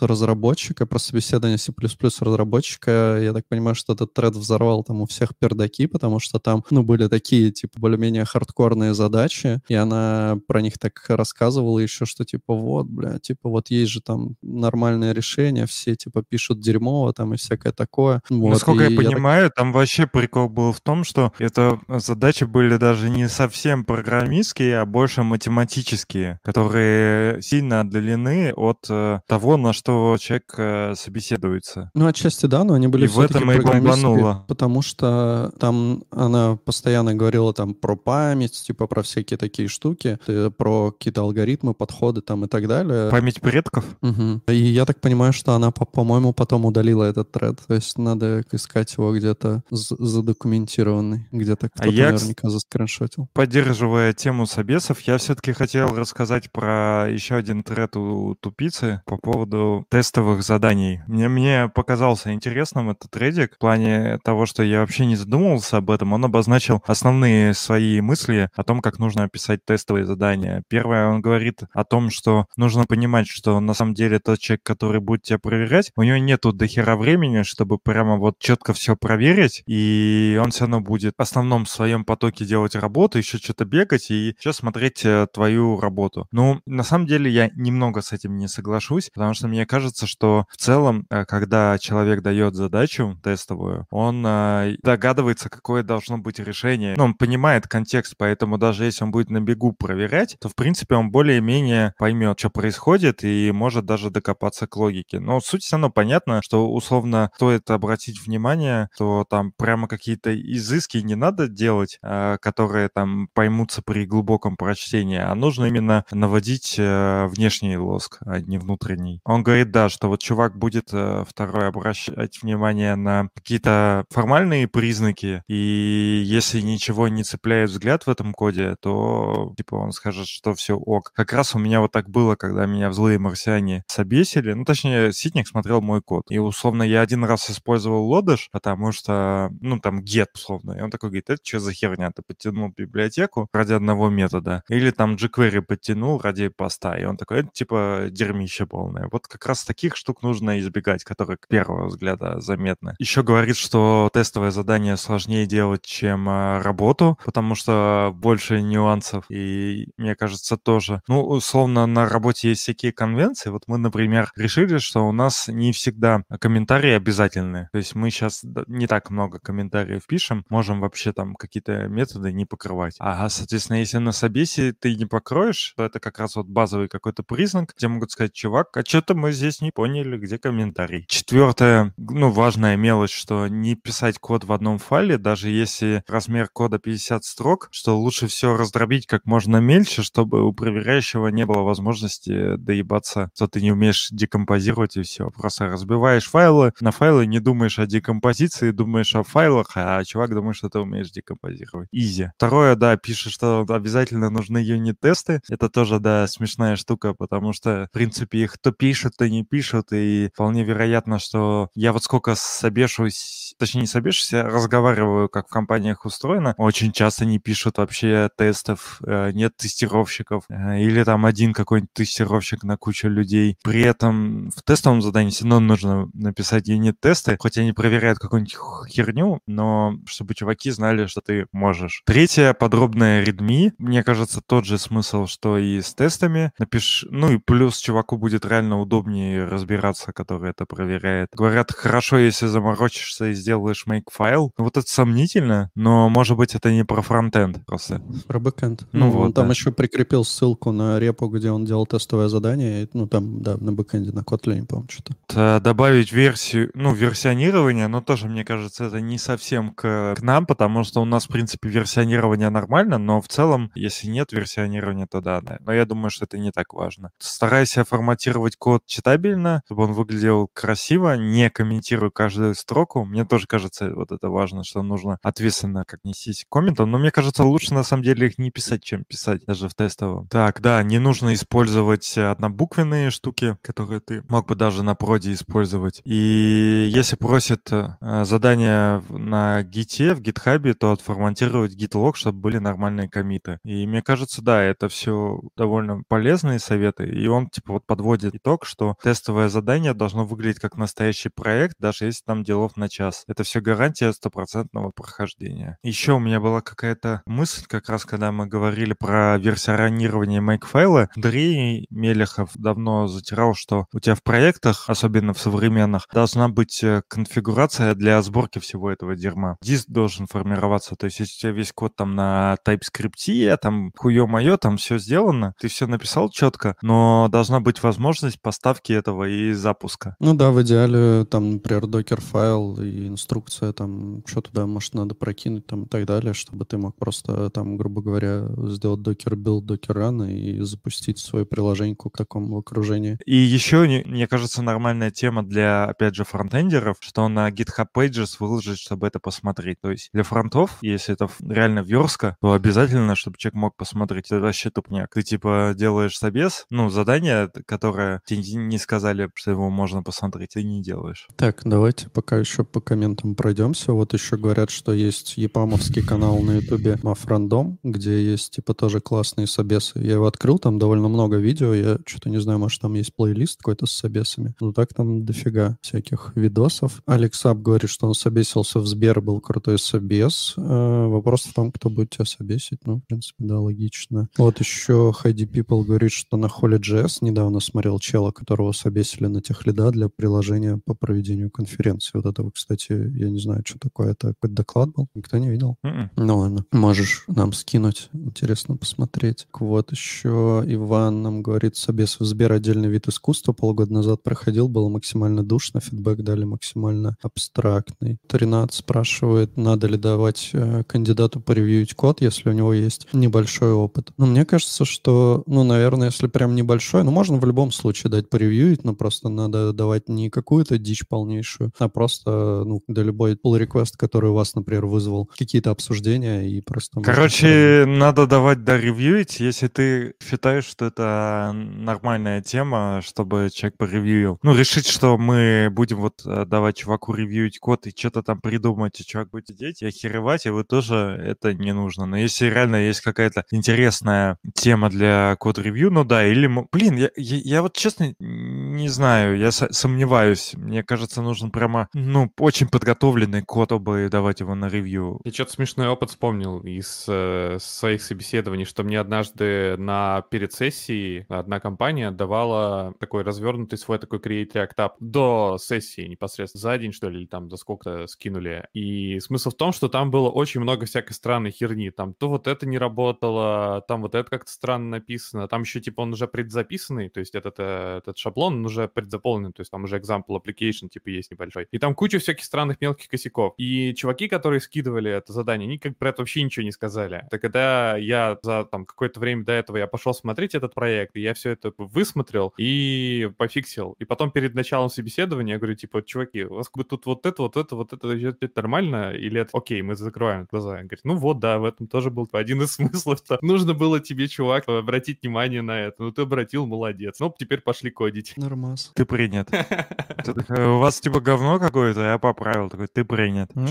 [0.00, 1.72] разработчика, про собеседование C++
[2.20, 3.18] разработчика.
[3.22, 6.82] Я так понимаю, что этот тред взорвал там у всех пердаки, потому что там, ну,
[6.82, 12.54] были такие, типа, более-менее хардкорные задачи, и она про них так рассказывала еще, что, типа,
[12.54, 17.36] вот, бля, типа, вот есть же там нормальное решение, все, типа, пишут дерьмово там и
[17.36, 18.20] всякое такое.
[18.28, 19.54] Вот, Насколько я понимаю, так...
[19.54, 24.86] там вообще прикол был в том, что это задачи были даже не совсем программистские, а
[24.86, 31.90] больше математические, которые сильно отдалены от э, того, на что человек э, собеседуется.
[31.94, 34.44] Ну, отчасти да, но они были и в этом и бомбануло.
[34.48, 40.50] Потому что там она постоянно говорила там про память, типа про всякие такие штуки, э,
[40.56, 43.10] про какие-то алгоритмы, подходы там и так далее.
[43.10, 43.84] Память предков?
[44.02, 44.42] Угу.
[44.48, 47.60] И я так понимаю, что она, по-моему, потом удалила этот тред.
[47.66, 53.28] То есть надо искать его где-то задокументированный, где-то кто-то а я, наверняка заскриншотил.
[53.32, 59.86] Поддерживая тему собесов, я все-таки хотел рассказать про еще один тред у тупицы по поводу
[59.90, 61.00] тестовых заданий.
[61.06, 65.90] Мне, мне показался интересным этот тредик в плане того, что я вообще не задумывался об
[65.90, 66.07] этом.
[66.12, 70.62] Он обозначил основные свои мысли о том, как нужно описать тестовые задания.
[70.68, 75.00] Первое, он говорит о том, что нужно понимать, что на самом деле тот человек, который
[75.00, 80.38] будет тебя проверять, у него нету дохера времени, чтобы прямо вот четко все проверить, и
[80.42, 84.34] он все равно будет в основном в своем потоке делать работу, еще что-то бегать и
[84.38, 86.26] еще смотреть э, твою работу.
[86.32, 90.46] Ну, на самом деле я немного с этим не соглашусь, потому что мне кажется, что
[90.50, 96.94] в целом, э, когда человек дает задачу тестовую, он э, догадывается, какое должно быть решение.
[96.96, 100.94] Ну, он понимает контекст, поэтому даже если он будет на бегу проверять, то, в принципе,
[100.94, 105.18] он более-менее поймет, что происходит, и может даже докопаться к логике.
[105.18, 110.98] Но суть все равно понятна, что условно стоит обратить внимание, то там прямо какие-то изыски
[110.98, 117.26] не надо делать, э, которые там поймутся при глубоком прочтении, а нужно именно наводить э,
[117.28, 119.20] внешний лоск, а не внутренний.
[119.24, 125.42] Он говорит, да, что вот чувак будет э, второй обращать внимание на какие-то формальные признаки,
[125.48, 125.77] и
[126.24, 131.12] если ничего не цепляет взгляд в этом коде, то типа он скажет, что все ок.
[131.14, 135.12] Как раз у меня вот так было, когда меня в злые марсиане собесили, ну точнее,
[135.12, 140.00] Ситник смотрел мой код, и условно я один раз использовал лодыш, потому что, ну там
[140.00, 144.08] get условно, и он такой говорит, это что за херня, ты подтянул библиотеку ради одного
[144.08, 149.08] метода, или там jQuery подтянул ради поста, и он такой, это типа дерьмище полное.
[149.10, 152.94] Вот как раз таких штук нужно избегать, которые к первого взгляда заметны.
[152.98, 159.88] Еще говорит, что тестовое задание сложнее делать, чем а, работу, потому что больше нюансов, и
[159.96, 161.02] мне кажется тоже.
[161.08, 163.50] Ну, условно, на работе есть всякие конвенции.
[163.50, 167.68] Вот мы, например, решили, что у нас не всегда комментарии обязательны.
[167.72, 172.44] То есть мы сейчас не так много комментариев пишем, можем вообще там какие-то методы не
[172.44, 172.96] покрывать.
[172.98, 177.22] А, соответственно, если на собесе ты не покроешь, то это как раз вот базовый какой-то
[177.22, 181.04] признак, где могут сказать, чувак, а что-то мы здесь не поняли, где комментарий.
[181.08, 186.78] Четвертое, ну, важная мелочь, что не писать код в одном файле, даже если размер кода
[186.78, 192.56] 50 строк, что лучше все раздробить как можно мельче, чтобы у проверяющего не было возможности
[192.56, 195.30] доебаться, что ты не умеешь декомпозировать и все.
[195.30, 200.56] Просто разбиваешь файлы, на файлы не думаешь о декомпозиции, думаешь о файлах, а чувак думает,
[200.56, 201.88] что ты умеешь декомпозировать.
[201.92, 202.30] Изи.
[202.36, 205.40] Второе, да, пишет, что обязательно нужны юнит-тесты.
[205.48, 209.92] Это тоже, да, смешная штука, потому что, в принципе, их то пишут, то не пишут,
[209.92, 215.52] и вполне вероятно, что я вот сколько собешусь, точнее, не собешусь, я разговариваю, как в
[215.52, 221.52] компаниях устроено, очень часто не пишут вообще тестов, э, нет тестировщиков, э, или там один
[221.52, 223.56] какой-нибудь тестировщик на кучу людей.
[223.62, 228.56] При этом в тестовом задании все равно нужно написать юнит-тесты, хоть они проверяют какую-нибудь
[228.88, 232.02] херню, но чтобы чуваки знали, что ты можешь.
[232.04, 233.72] Третье, подробное readme.
[233.78, 236.52] Мне кажется, тот же смысл, что и с тестами.
[236.58, 241.30] Напиши, ну и плюс чуваку будет реально удобнее разбираться, который это проверяет.
[241.32, 244.52] Говорят, хорошо, если заморочишься и сделаешь make файл.
[244.58, 245.37] Вот это сомнительно,
[245.74, 248.02] но может быть это не про фронтенд просто.
[248.26, 248.86] Про бэкэнд.
[248.92, 249.52] Ну, ну вот, он там да.
[249.52, 252.88] еще прикрепил ссылку на репу, где он делал тестовое задание.
[252.92, 255.60] Ну там, да, на бэкэнде, на Kotlin, по-моему, что-то.
[255.60, 260.84] Добавить версию, ну, версионирование, но тоже, мне кажется, это не совсем к, к нам, потому
[260.84, 265.40] что у нас, в принципе, версионирование нормально, но в целом, если нет версионирования, то да,
[265.40, 265.58] да.
[265.60, 267.10] Но я думаю, что это не так важно.
[267.18, 273.04] Старайся форматировать код читабельно, чтобы он выглядел красиво, не комментируй каждую строку.
[273.04, 277.10] Мне тоже кажется, вот это важно, что нужно ответственно как нестись к комментам, но мне
[277.10, 280.28] кажется, лучше на самом деле их не писать, чем писать даже в тестовом.
[280.28, 286.00] Так, да, не нужно использовать однобуквенные штуки, которые ты мог бы даже на проде использовать.
[286.04, 293.08] И если просит э, задание на гите, в гитхабе, то отформатировать гитлог, чтобы были нормальные
[293.08, 293.58] комиты.
[293.64, 297.06] И мне кажется, да, это все довольно полезные советы.
[297.06, 302.06] И он, типа, вот подводит итог, что тестовое задание должно выглядеть как настоящий проект, даже
[302.06, 303.24] если там делов на час.
[303.28, 305.78] Это все гарантия стопроцентного прохождения.
[305.82, 311.08] Еще у меня была какая-то мысль, как раз когда мы говорили про версионирование make-файла.
[311.16, 317.02] Андрей Мелехов давно затирал, что у тебя в проектах, особенно в современных, должна быть э,
[317.08, 319.56] конфигурация для сборки всего этого дерьма.
[319.62, 320.94] Диск должен формироваться.
[320.94, 325.54] То есть, если у тебя весь код там на TypeScript, там хуё-моё, там все сделано,
[325.60, 330.14] ты все написал четко, но должна быть возможность поставки этого и запуска.
[330.20, 335.66] Ну да, в идеале там, например, Dockerfile и инструкция, там, что туда, может, надо прокинуть
[335.66, 340.04] там и так далее, чтобы ты мог просто там, грубо говоря, сделать docker build, docker
[340.04, 343.18] run и запустить свою приложеньку в таком окружении.
[343.24, 348.78] И еще, мне кажется, нормальная тема для, опять же, фронтендеров, что на GitHub Pages выложить,
[348.78, 349.80] чтобы это посмотреть.
[349.80, 354.26] То есть для фронтов, если это реально верстка, то обязательно, чтобы человек мог посмотреть.
[354.26, 355.14] Это вообще тупняк.
[355.14, 360.62] Ты типа делаешь собес, ну, задание, которое тебе не сказали, что его можно посмотреть, ты
[360.62, 361.28] не делаешь.
[361.36, 363.92] Так, давайте пока еще по комментам пройдемся.
[363.92, 369.46] Вот еще говорят, что есть япамовский канал на ютубе Мафрандом, где есть типа тоже классные
[369.46, 369.98] собесы.
[370.00, 371.74] Я его открыл, там довольно много видео.
[371.74, 374.54] Я что-то не знаю, может там есть плейлист какой-то с собесами.
[374.60, 377.02] Ну так там дофига всяких видосов.
[377.06, 380.54] Алекс Ап говорит, что он собесился в Сбер, был крутой собес.
[380.56, 382.80] Э, вопрос в том, кто будет тебя собесить.
[382.84, 384.28] Ну, в принципе, да, логично.
[384.38, 389.66] Вот еще Хайди People говорит, что на Holy.js недавно смотрел чела, которого собесили на тех
[389.66, 392.12] лида для приложения по проведению конференции.
[392.14, 394.12] Вот этого, кстати, я не знаю, что такое.
[394.12, 395.08] Это какой-то доклад был?
[395.14, 395.76] Никто не видел?
[395.84, 395.90] Mm-mm.
[395.90, 396.10] М-м.
[396.16, 396.64] Ну ладно.
[396.72, 398.08] Можешь нам скинуть.
[398.12, 399.46] Интересно посмотреть.
[399.52, 403.52] Вот еще Иван нам говорит, собес в Сбер отдельный вид искусства.
[403.52, 408.18] Полгода назад проходил, было максимально душно, фидбэк дали максимально абстрактный.
[408.30, 414.12] Ренат спрашивает, надо ли давать э, кандидату поревьюить код, если у него есть небольшой опыт.
[414.16, 418.30] Ну, мне кажется, что, ну, наверное, если прям небольшой, ну, можно в любом случае дать
[418.30, 423.58] поревьюить, но просто надо давать не какую-то дичь полнейшую, а просто, ну, да любой pull
[423.58, 427.00] request, который у вас, например, вызвал какие-то обсуждения и просто...
[427.00, 434.38] Короче, надо давать, да, ревьюить, если ты считаешь, что это нормальная тема, чтобы человек поревьюил.
[434.42, 439.00] Ну, решить, что мы будем вот э, давать чуваку ревьюить код и что-то там придумать,
[439.00, 442.06] и чувак будет сидеть и охеревать, и вы тоже это не нужно.
[442.06, 446.48] Но если реально есть какая-то интересная тема для код-ревью, ну да, или...
[446.72, 450.52] Блин, я, я, я вот честно не знаю, я сомневаюсь.
[450.54, 455.20] Мне кажется, нужно прямо, ну, очень подготовленный код, чтобы давать его на ревью.
[455.24, 461.26] Я что-то смешной опыт вспомнил из э, своих собеседований, что мне однажды на перед сессией
[461.28, 466.92] одна компания давала такой развернутый свой такой Create React App до сессии непосредственно за день,
[466.92, 468.68] что ли, или там до сколько-то скинули.
[468.74, 471.90] И смысл в том, что там было очень много всякой странной херни.
[471.90, 476.02] Там то вот это не работало, там вот это как-то странно написано, там еще типа
[476.02, 479.98] он уже предзаписанный, то есть этот, э, этот шаблон уже предзаполнен, то есть там уже
[479.98, 481.66] example application типа есть небольшой.
[481.70, 483.54] И там куча всяких странных мелких косяков.
[483.58, 487.26] И чуваки, которые скидывали это задание, они как про это вообще ничего не сказали.
[487.30, 491.20] Так когда я за там какое-то время до этого я пошел смотреть этот проект, и
[491.20, 493.94] я все это высмотрел и пофиксил.
[493.98, 497.26] И потом перед началом собеседования я говорю, типа, чуваки, у вас как бы тут вот
[497.26, 499.12] это, вот это, вот это, это, нормально?
[499.12, 500.70] Или это окей, мы закрываем глаза?
[500.70, 504.00] Он говорит, ну вот, да, в этом тоже был один из смыслов, что нужно было
[504.00, 506.02] тебе, чувак, обратить внимание на это.
[506.02, 507.20] Ну ты обратил, молодец.
[507.20, 508.34] Ну теперь пошли кодить.
[508.36, 508.92] Нормас.
[508.94, 509.48] Ты принят.
[510.48, 512.70] У вас типа говно какое-то, я поправил.
[512.70, 513.50] Такой, ты принят.
[513.54, 513.66] Ну,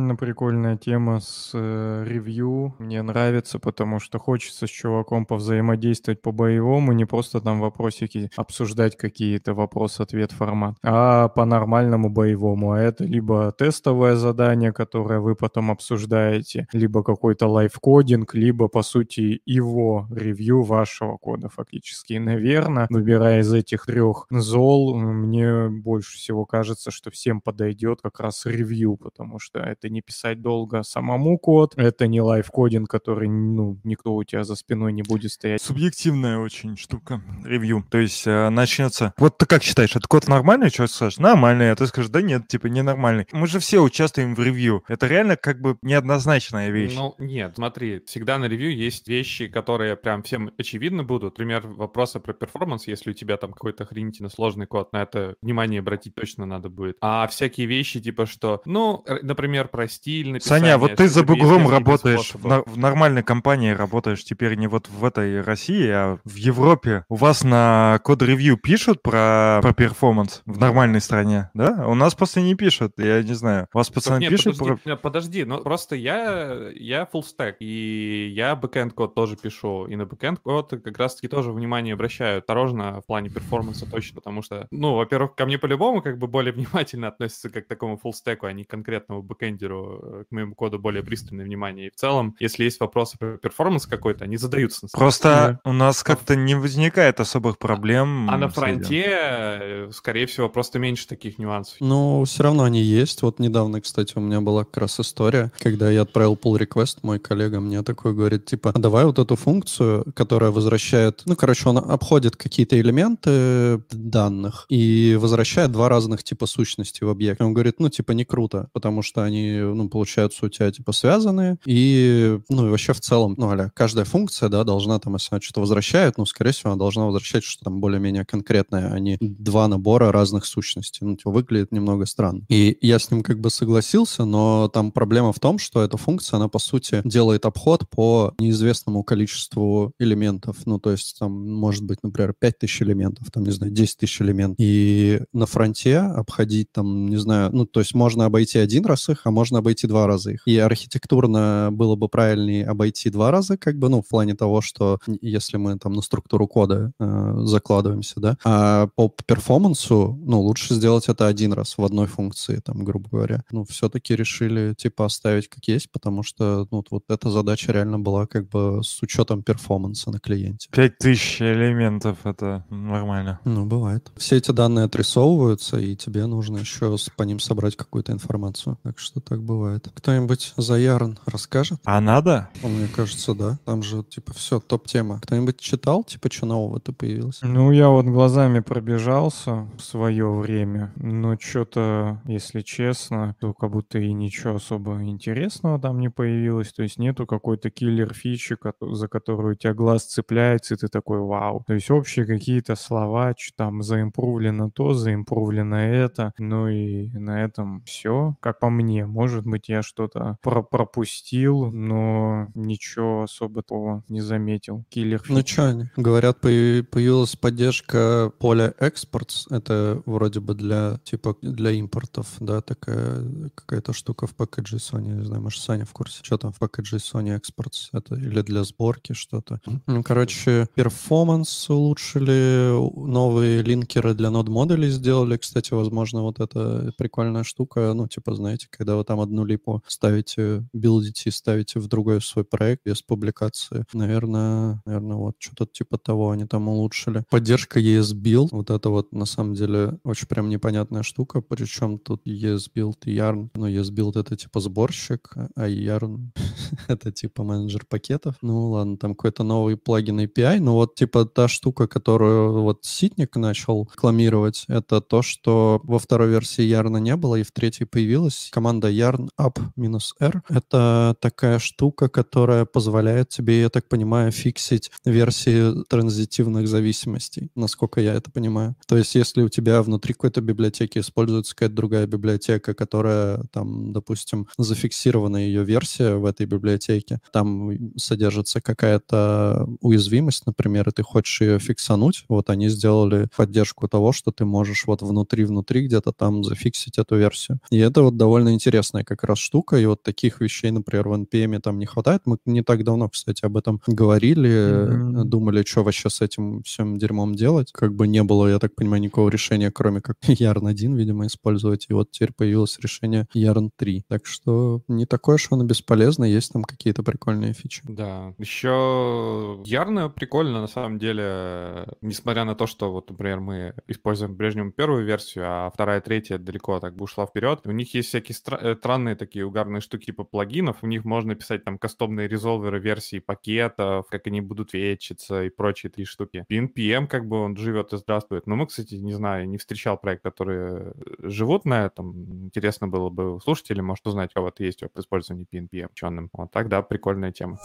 [0.00, 2.74] максимально прикольная тема с э, ревью.
[2.78, 9.54] Мне нравится, потому что хочется с чуваком повзаимодействовать по-боевому, не просто там вопросики обсуждать какие-то
[9.54, 12.72] вопрос-ответ формат, а по-нормальному боевому.
[12.72, 19.42] А это либо тестовое задание, которое вы потом обсуждаете, либо какой-то лайфкодинг, либо, по сути,
[19.46, 22.14] его ревью вашего кода фактически.
[22.14, 28.20] И, наверное, выбирая из этих трех зол, мне больше всего кажется, что всем подойдет как
[28.20, 33.78] раз ревью, потому что это не писать долго самому код, это не лайфкодинг, который, ну,
[33.84, 35.62] никто у тебя за спиной не будет стоять.
[35.62, 37.84] Субъективная очень штука, ревью.
[37.90, 39.12] То есть э, начнется...
[39.18, 41.18] Вот ты как считаешь, этот код нормальный, что скажешь?
[41.18, 41.72] Нормальный.
[41.72, 43.26] А ты скажешь, да нет, типа ненормальный.
[43.32, 44.84] Мы же все участвуем в ревью.
[44.88, 46.94] Это реально как бы неоднозначная вещь.
[46.94, 51.38] Ну, нет, смотри, всегда на ревью есть вещи, которые прям всем очевидны будут.
[51.38, 55.80] Например, вопросы про перформанс, если у тебя там какой-то охренительно сложный код, на это внимание
[55.80, 56.96] обратить точно надо будет.
[57.00, 60.60] А всякие вещи, типа что, ну, например, про стиль написания.
[60.60, 64.88] Саня, вот ты за бугром работаешь, в, на, в нормальной компании работаешь теперь не вот
[64.88, 67.04] в этой России, а в Европе.
[67.08, 71.86] У вас на код-ревью пишут про, про перформанс в нормальной стране, да?
[71.86, 73.68] У нас просто не пишут, я не знаю.
[73.72, 74.96] У вас пацаны нет, пишут подожди, про...
[74.96, 80.06] Подожди, ну просто я, я full stack, и я бэкэнд код тоже пишу, и на
[80.06, 84.94] бэкэнд код как раз-таки тоже внимание обращаю осторожно в плане перформанса точно, потому что, ну,
[84.94, 88.46] во-первых, ко мне по-любому как бы более внимательно относятся как к такому full stack у,
[88.46, 91.88] а не конкретному бэкэндеру, э, к моему коду более пристальное внимание.
[91.88, 94.88] И в целом, если есть вопросы про перформанс какой-то, они задаются.
[94.92, 98.28] Просто у нас как-то не возникает особых проблем.
[98.30, 101.76] А на фронте, э, скорее всего, просто меньше таких нюансов.
[101.80, 103.22] Ну, все равно они есть.
[103.22, 107.18] Вот недавно, кстати, у меня была как раз история, когда я отправил pull request, мой
[107.18, 111.78] коллега мне такой говорит, типа, «А давай вот эту функцию, которая возвращает, ну, короче, он
[111.78, 117.40] обходит какие-то элементы данных и возвращает два разных типа сущности в объект.
[117.40, 121.58] Он говорит, ну, типа, не круто, потому что они, ну, получаются у тебя, типа, связаны,
[121.66, 125.40] и, ну, и вообще в целом, ну, аля, каждая функция, да, должна там, если она
[125.40, 129.68] что-то возвращает, ну, скорее всего, она должна возвращать что-то там более-менее конкретное, а не два
[129.68, 131.06] набора разных сущностей.
[131.06, 132.42] Ну, типа, выглядит немного странно.
[132.48, 136.36] И я с ним как бы согласился, но там проблема в том, что эта функция,
[136.36, 140.56] она, по сути, делает обход по неизвестному количеству элементов.
[140.66, 144.56] Ну, то есть там может быть, например, 5000 элементов, там, не знаю, 10 тысяч элементов.
[144.58, 149.22] И на фронте обходить там, не знаю, ну, то есть можно обойти один раз их,
[149.24, 150.42] а можно обойти два раза их.
[150.46, 154.98] И архитектурно было бы правильнее обойти два раза, как бы, ну, в плане того, что
[155.20, 161.08] если мы там на структуру кода э, закладываемся, да, а по перформансу, ну, лучше сделать
[161.08, 163.44] это один раз в одной функции, там, грубо говоря.
[163.50, 168.26] Ну, все-таки решили, типа, оставить как есть, потому что, ну, вот эта задача реально была
[168.26, 170.68] как бы с учетом перформанса на клиенте.
[170.70, 173.40] 5000 элементов, это нормально.
[173.44, 174.10] Ну, бывает.
[174.16, 178.78] Все эти данные отрисовываются, и тебе нужно еще по ним собрать какую-то информацию.
[178.82, 179.88] Так что так бывает.
[179.94, 181.80] Кто-нибудь за Ярн расскажет?
[181.84, 182.48] А надо?
[182.64, 183.60] Мне кажется, да.
[183.64, 185.20] Там же, типа, все, топ-тема.
[185.22, 187.38] Кто-нибудь читал, типа, что нового-то появилось?
[187.42, 194.00] Ну, я вот глазами пробежался в свое время, но что-то, если честно, то как будто
[194.00, 196.72] и ничего особо интересного там не появилось.
[196.72, 201.62] То есть нету какой-то киллер-фичи, за которую у тебя глаз цепляется, и ты такой, вау.
[201.68, 206.32] То есть общие какие-то слова, что там заимпровлено то, заимпровлено это.
[206.36, 208.34] Ну и на этом все.
[208.40, 214.86] Как по мне, может быть, я что-то про пропустил, но ничего особо такого не заметил.
[214.88, 219.44] Киллер Ну что, говорят, появилась поддержка поля экспорт.
[219.50, 225.12] Это вроде бы для, типа, для импортов, да, такая какая-то штука в пакетже Sony.
[225.18, 227.90] Не знаю, может, Саня в курсе, что там в пакетже Sony Exports.
[227.92, 229.60] Это или для сборки что-то.
[229.86, 235.36] Ну, короче, перформанс улучшили, новые линкеры для нод-модулей сделали.
[235.36, 240.64] Кстати, возможно, вот эта прикольная штука, ну, типа, знаете, когда вы там одну липу ставите,
[240.72, 243.84] билдите и ставите в другой свой проект без публикации.
[243.92, 247.24] Наверное, наверное, вот что-то типа того они там улучшили.
[247.28, 252.98] Поддержка ESBuild, вот это вот на самом деле очень прям непонятная штука, причем тут ESBuild
[253.04, 253.50] и Yarn.
[253.54, 256.30] Ну, ESBuild это типа сборщик, а Yarn
[256.88, 258.36] это типа менеджер пакетов.
[258.40, 263.10] Ну, ладно, там какой-то новый плагин API, но вот типа та штука, которую вот C
[263.10, 267.86] Гитник начал рекламировать, это то, что во второй версии Ярна не было, и в третьей
[267.86, 270.42] появилась команда Yarn Up-R.
[270.48, 278.14] Это такая штука, которая позволяет тебе, я так понимаю, фиксить версии транзитивных зависимостей, насколько я
[278.14, 278.76] это понимаю.
[278.86, 284.46] То есть, если у тебя внутри какой-то библиотеки используется какая-то другая библиотека, которая там, допустим,
[284.58, 291.58] зафиксирована ее версия в этой библиотеке, там содержится какая-то уязвимость, например, и ты хочешь ее
[291.58, 297.16] фиксануть, вот они сделали поддержку того, что ты можешь вот внутри-внутри где-то там зафиксить эту
[297.16, 297.60] версию.
[297.70, 298.54] И это вот довольно
[298.90, 302.22] интересная как раз штука, и вот таких вещей, например, в NPM там не хватает.
[302.26, 305.24] Мы не так давно, кстати, об этом говорили, mm-hmm.
[305.24, 307.72] думали, что вообще с этим всем дерьмом делать.
[307.72, 311.86] Как бы не было, я так понимаю, никакого решения, кроме как Yarn 1, видимо, использовать.
[311.90, 314.04] И вот теперь появилось решение Yarn 3.
[314.08, 317.82] Так что не такое, что оно бесполезно, есть там какие-то прикольные фичи.
[317.84, 318.34] Да.
[318.38, 324.72] Еще Ярна прикольно, на самом деле, несмотря на то, что вот, например, мы используем по-прежнему
[324.72, 327.60] первую версию, а вторая, третья далеко так бы ушла вперед.
[327.64, 330.78] У них есть всякие стра- странные такие угарные штуки типа плагинов.
[330.82, 335.90] У них можно писать там кастомные резолверы версии пакетов, как они будут вечиться и прочие
[335.90, 336.44] три штуки.
[336.50, 338.46] PNPM как бы он живет и здравствует.
[338.46, 342.44] Но мы, кстати, не знаю, не встречал проект, которые живут на этом.
[342.44, 346.30] Интересно было бы у слушателей, может, узнать, у кого-то есть опыт использования PNPM ученым.
[346.32, 347.58] Вот так, да, прикольная тема.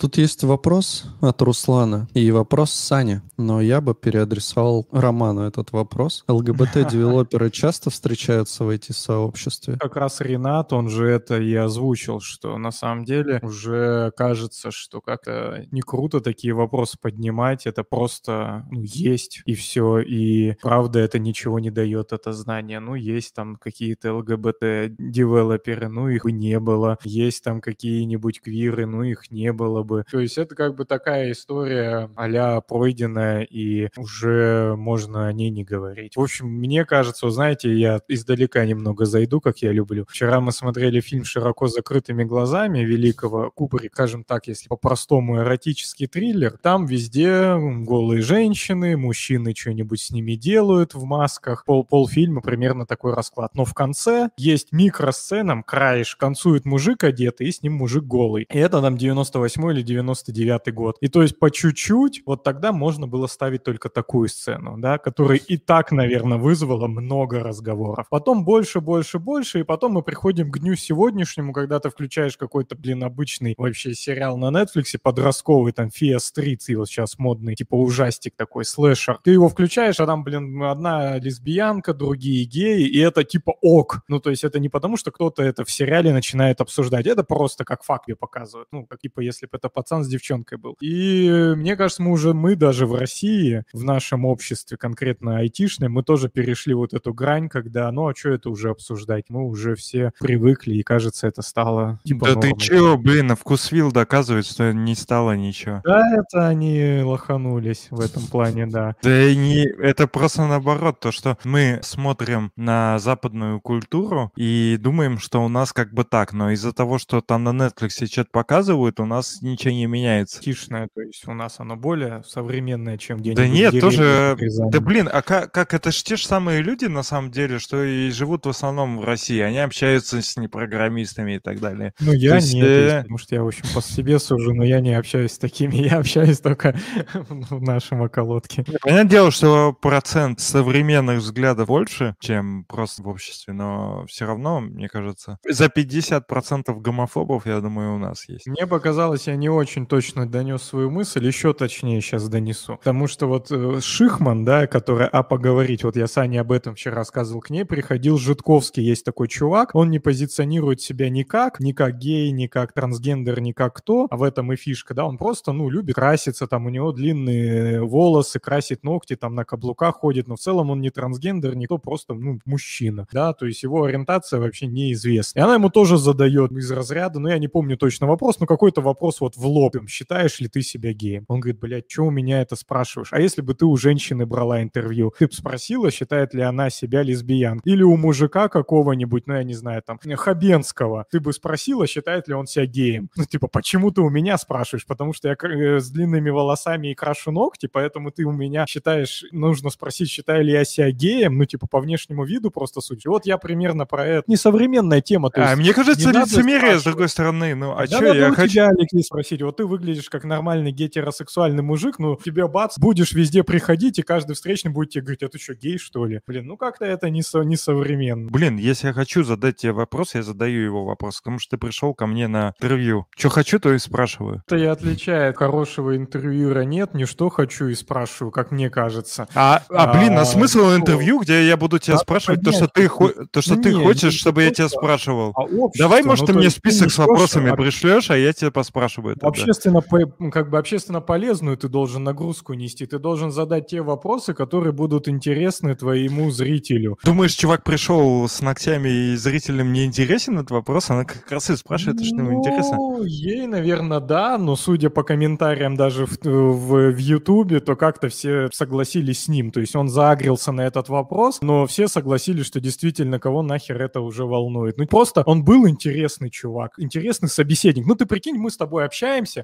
[0.00, 6.24] Тут есть вопрос от Руслана и вопрос Сани, но я бы переадресовал Роману этот вопрос.
[6.26, 9.76] ЛГБТ-девелоперы часто встречаются в IT-сообществе?
[9.78, 15.02] Как раз Ренат, он же это и озвучил, что на самом деле уже кажется, что
[15.02, 21.18] как-то не круто такие вопросы поднимать, это просто ну, есть и все, и правда это
[21.18, 22.80] ничего не дает, это знание.
[22.80, 26.96] Ну, есть там какие-то ЛГБТ-девелоперы, ну, их не было.
[27.04, 30.04] Есть там какие-нибудь квиры, ну, их не было бы.
[30.10, 35.64] То есть это как бы такая история а пройденная, и уже можно о ней не
[35.64, 36.16] говорить.
[36.16, 40.06] В общем, мне кажется, знаете, я издалека немного зайду, как я люблю.
[40.08, 46.56] Вчера мы смотрели фильм «Широко закрытыми глазами» великого Кубрика, скажем так, если по-простому эротический триллер.
[46.62, 51.64] Там везде голые женщины, мужчины что-нибудь с ними делают в масках.
[51.64, 53.54] Пол полфильма примерно такой расклад.
[53.54, 58.46] Но в конце есть микросцена, краеш, концует мужик одетый, и с ним мужик голый.
[58.50, 60.96] И это там 98 или 99 год.
[61.00, 65.38] И то есть по чуть-чуть, вот тогда можно было ставить только такую сцену, да, которая
[65.38, 68.06] и так, наверное, вызвала много разговоров.
[68.10, 72.76] Потом больше, больше, больше, и потом мы приходим к дню сегодняшнему, когда ты включаешь какой-то,
[72.76, 78.34] блин, обычный вообще сериал на Netflix, подростковый, там, Фия Стрит, вот сейчас модный, типа ужастик
[78.36, 79.18] такой, слэшер.
[79.24, 84.02] Ты его включаешь, а там, блин, одна лесбиянка, другие геи, и это типа ок.
[84.08, 87.64] Ну, то есть это не потому, что кто-то это в сериале начинает обсуждать, это просто
[87.64, 88.68] как факт показывают.
[88.72, 90.76] Ну, как типа, если бы это пацан с девчонкой был.
[90.80, 96.02] И мне кажется, мы уже, мы даже в России, в нашем обществе, конкретно айтишное, мы
[96.02, 99.26] тоже перешли вот эту грань, когда, ну, а что это уже обсуждать?
[99.28, 102.52] Мы уже все привыкли, и кажется, это стало типа Да нормой.
[102.52, 105.80] ты чё, блин, а вкусвилл доказывает, что не стало ничего.
[105.84, 108.96] Да, это они лоханулись в этом плане, да.
[109.02, 115.18] Да и не, это просто наоборот, то, что мы смотрим на западную культуру и думаем,
[115.18, 119.00] что у нас как бы так, но из-за того, что там на Netflix что-то показывают,
[119.00, 120.40] у нас ничего не меняется.
[120.40, 124.36] Тишное, то есть у нас оно более современное, чем где-нибудь Да нет, тоже...
[124.72, 127.82] Да блин, а как, как это ж те же самые люди, на самом деле, что
[127.84, 129.40] и живут в основном в России.
[129.40, 131.92] Они общаются с непрограммистами и так далее.
[132.00, 134.64] Ну, я есть, нет, э, если- потому что я, в общем, по себе сужу, но
[134.64, 136.74] я не общаюсь с такими, я общаюсь только
[137.28, 138.64] в нашем околотке.
[138.82, 144.88] Понятное дело, что процент современных взглядов больше, чем просто в обществе, но все равно, мне
[144.88, 148.46] кажется, за 50% гомофобов, я думаю, у нас есть.
[148.46, 152.76] Мне показалось, я не очень точно донес свою мысль, еще точнее сейчас донесу.
[152.76, 156.96] Потому что вот э, Шихман, да, которая «А поговорить», вот я Сане об этом вчера
[156.96, 161.98] рассказывал, к ней приходил Житковский, есть такой чувак, он не позиционирует себя никак, ни как
[161.98, 165.52] гей, ни как трансгендер, ни как кто, а в этом и фишка, да, он просто,
[165.52, 170.36] ну, любит краситься, там у него длинные волосы, красит ногти, там на каблуках ходит, но
[170.36, 174.66] в целом он не трансгендер, никто просто, ну, мужчина, да, то есть его ориентация вообще
[174.66, 175.38] неизвестна.
[175.38, 178.80] И она ему тоже задает из разряда, ну, я не помню точно вопрос, но какой-то
[178.80, 181.24] вопрос вот в лоб, считаешь ли ты себя геем?
[181.28, 183.12] Он говорит, блядь, что у меня это спрашиваешь?
[183.12, 187.02] А если бы ты у женщины брала интервью, ты бы спросила, считает ли она себя
[187.02, 187.72] лесбиянкой?
[187.72, 192.34] Или у мужика какого-нибудь, ну, я не знаю, там, Хабенского, ты бы спросила, считает ли
[192.34, 193.10] он себя геем?
[193.16, 194.86] Ну, типа, почему ты у меня спрашиваешь?
[194.86, 199.24] Потому что я э, с длинными волосами и крашу ногти, поэтому ты у меня считаешь,
[199.32, 203.06] нужно спросить, считаю ли я себя геем, ну, типа, по внешнему виду просто суть.
[203.06, 204.30] Вот я примерно про это.
[204.30, 205.30] Несовременная тема.
[205.34, 207.54] А, мне кажется, лицемерие, с другой стороны.
[207.54, 208.52] Ну, а Да, что я хочу...
[208.52, 209.29] тебя, Алексей, спросить.
[209.38, 214.34] Вот ты выглядишь как нормальный гетеросексуальный мужик, ну, тебе бац, будешь везде приходить, и каждый
[214.34, 216.20] встречный будет тебе говорить, а ты что, гей, что ли?
[216.26, 218.30] Блин, ну как-то это не, со, не современно.
[218.30, 221.94] Блин, если я хочу задать тебе вопрос, я задаю его вопрос, потому что ты пришел
[221.94, 223.06] ко мне на интервью.
[223.16, 224.42] Что хочу, то и спрашиваю.
[224.46, 229.28] Это и отличает хорошего интервьюера нет, не что хочу и спрашиваю, как мне кажется.
[229.34, 232.52] А, а блин, а А, смысл ну, интервью, где я буду тебя надо спрашивать то,
[232.52, 235.32] что ты, то, что Да ты не, хочешь, не чтобы я тебя спрашивал?
[235.34, 237.60] А общество, Давай, может, ну, ты мне ты список не с то, что вопросами об-
[237.60, 239.28] пришлешь, а я тебя поспрашиваю тогда.
[239.28, 242.86] Общественно, по- как бы общественно полезную ты должен нагрузку нести.
[242.86, 246.98] Ты должен задать те вопросы, которые будут интересны твоему зрителю.
[247.04, 250.90] Думаешь, чувак пришел с ногтями и зрителям не интересен этот вопрос?
[250.90, 252.76] Она как раз и спрашивает, что ему интересно.
[252.76, 258.08] Ну, ей, наверное, да, но судя по комментариям даже в, в, в Ютубе, то как-то
[258.08, 259.50] все согласились с ним.
[259.50, 264.00] То есть он заагрился на этот вопрос, но все согласились, что действительно кого нахер это
[264.00, 264.78] уже волнует.
[264.78, 267.86] Ну просто он был интересный чувак, интересный собеседник.
[267.86, 268.99] Ну ты прикинь, мы с тобой общаемся,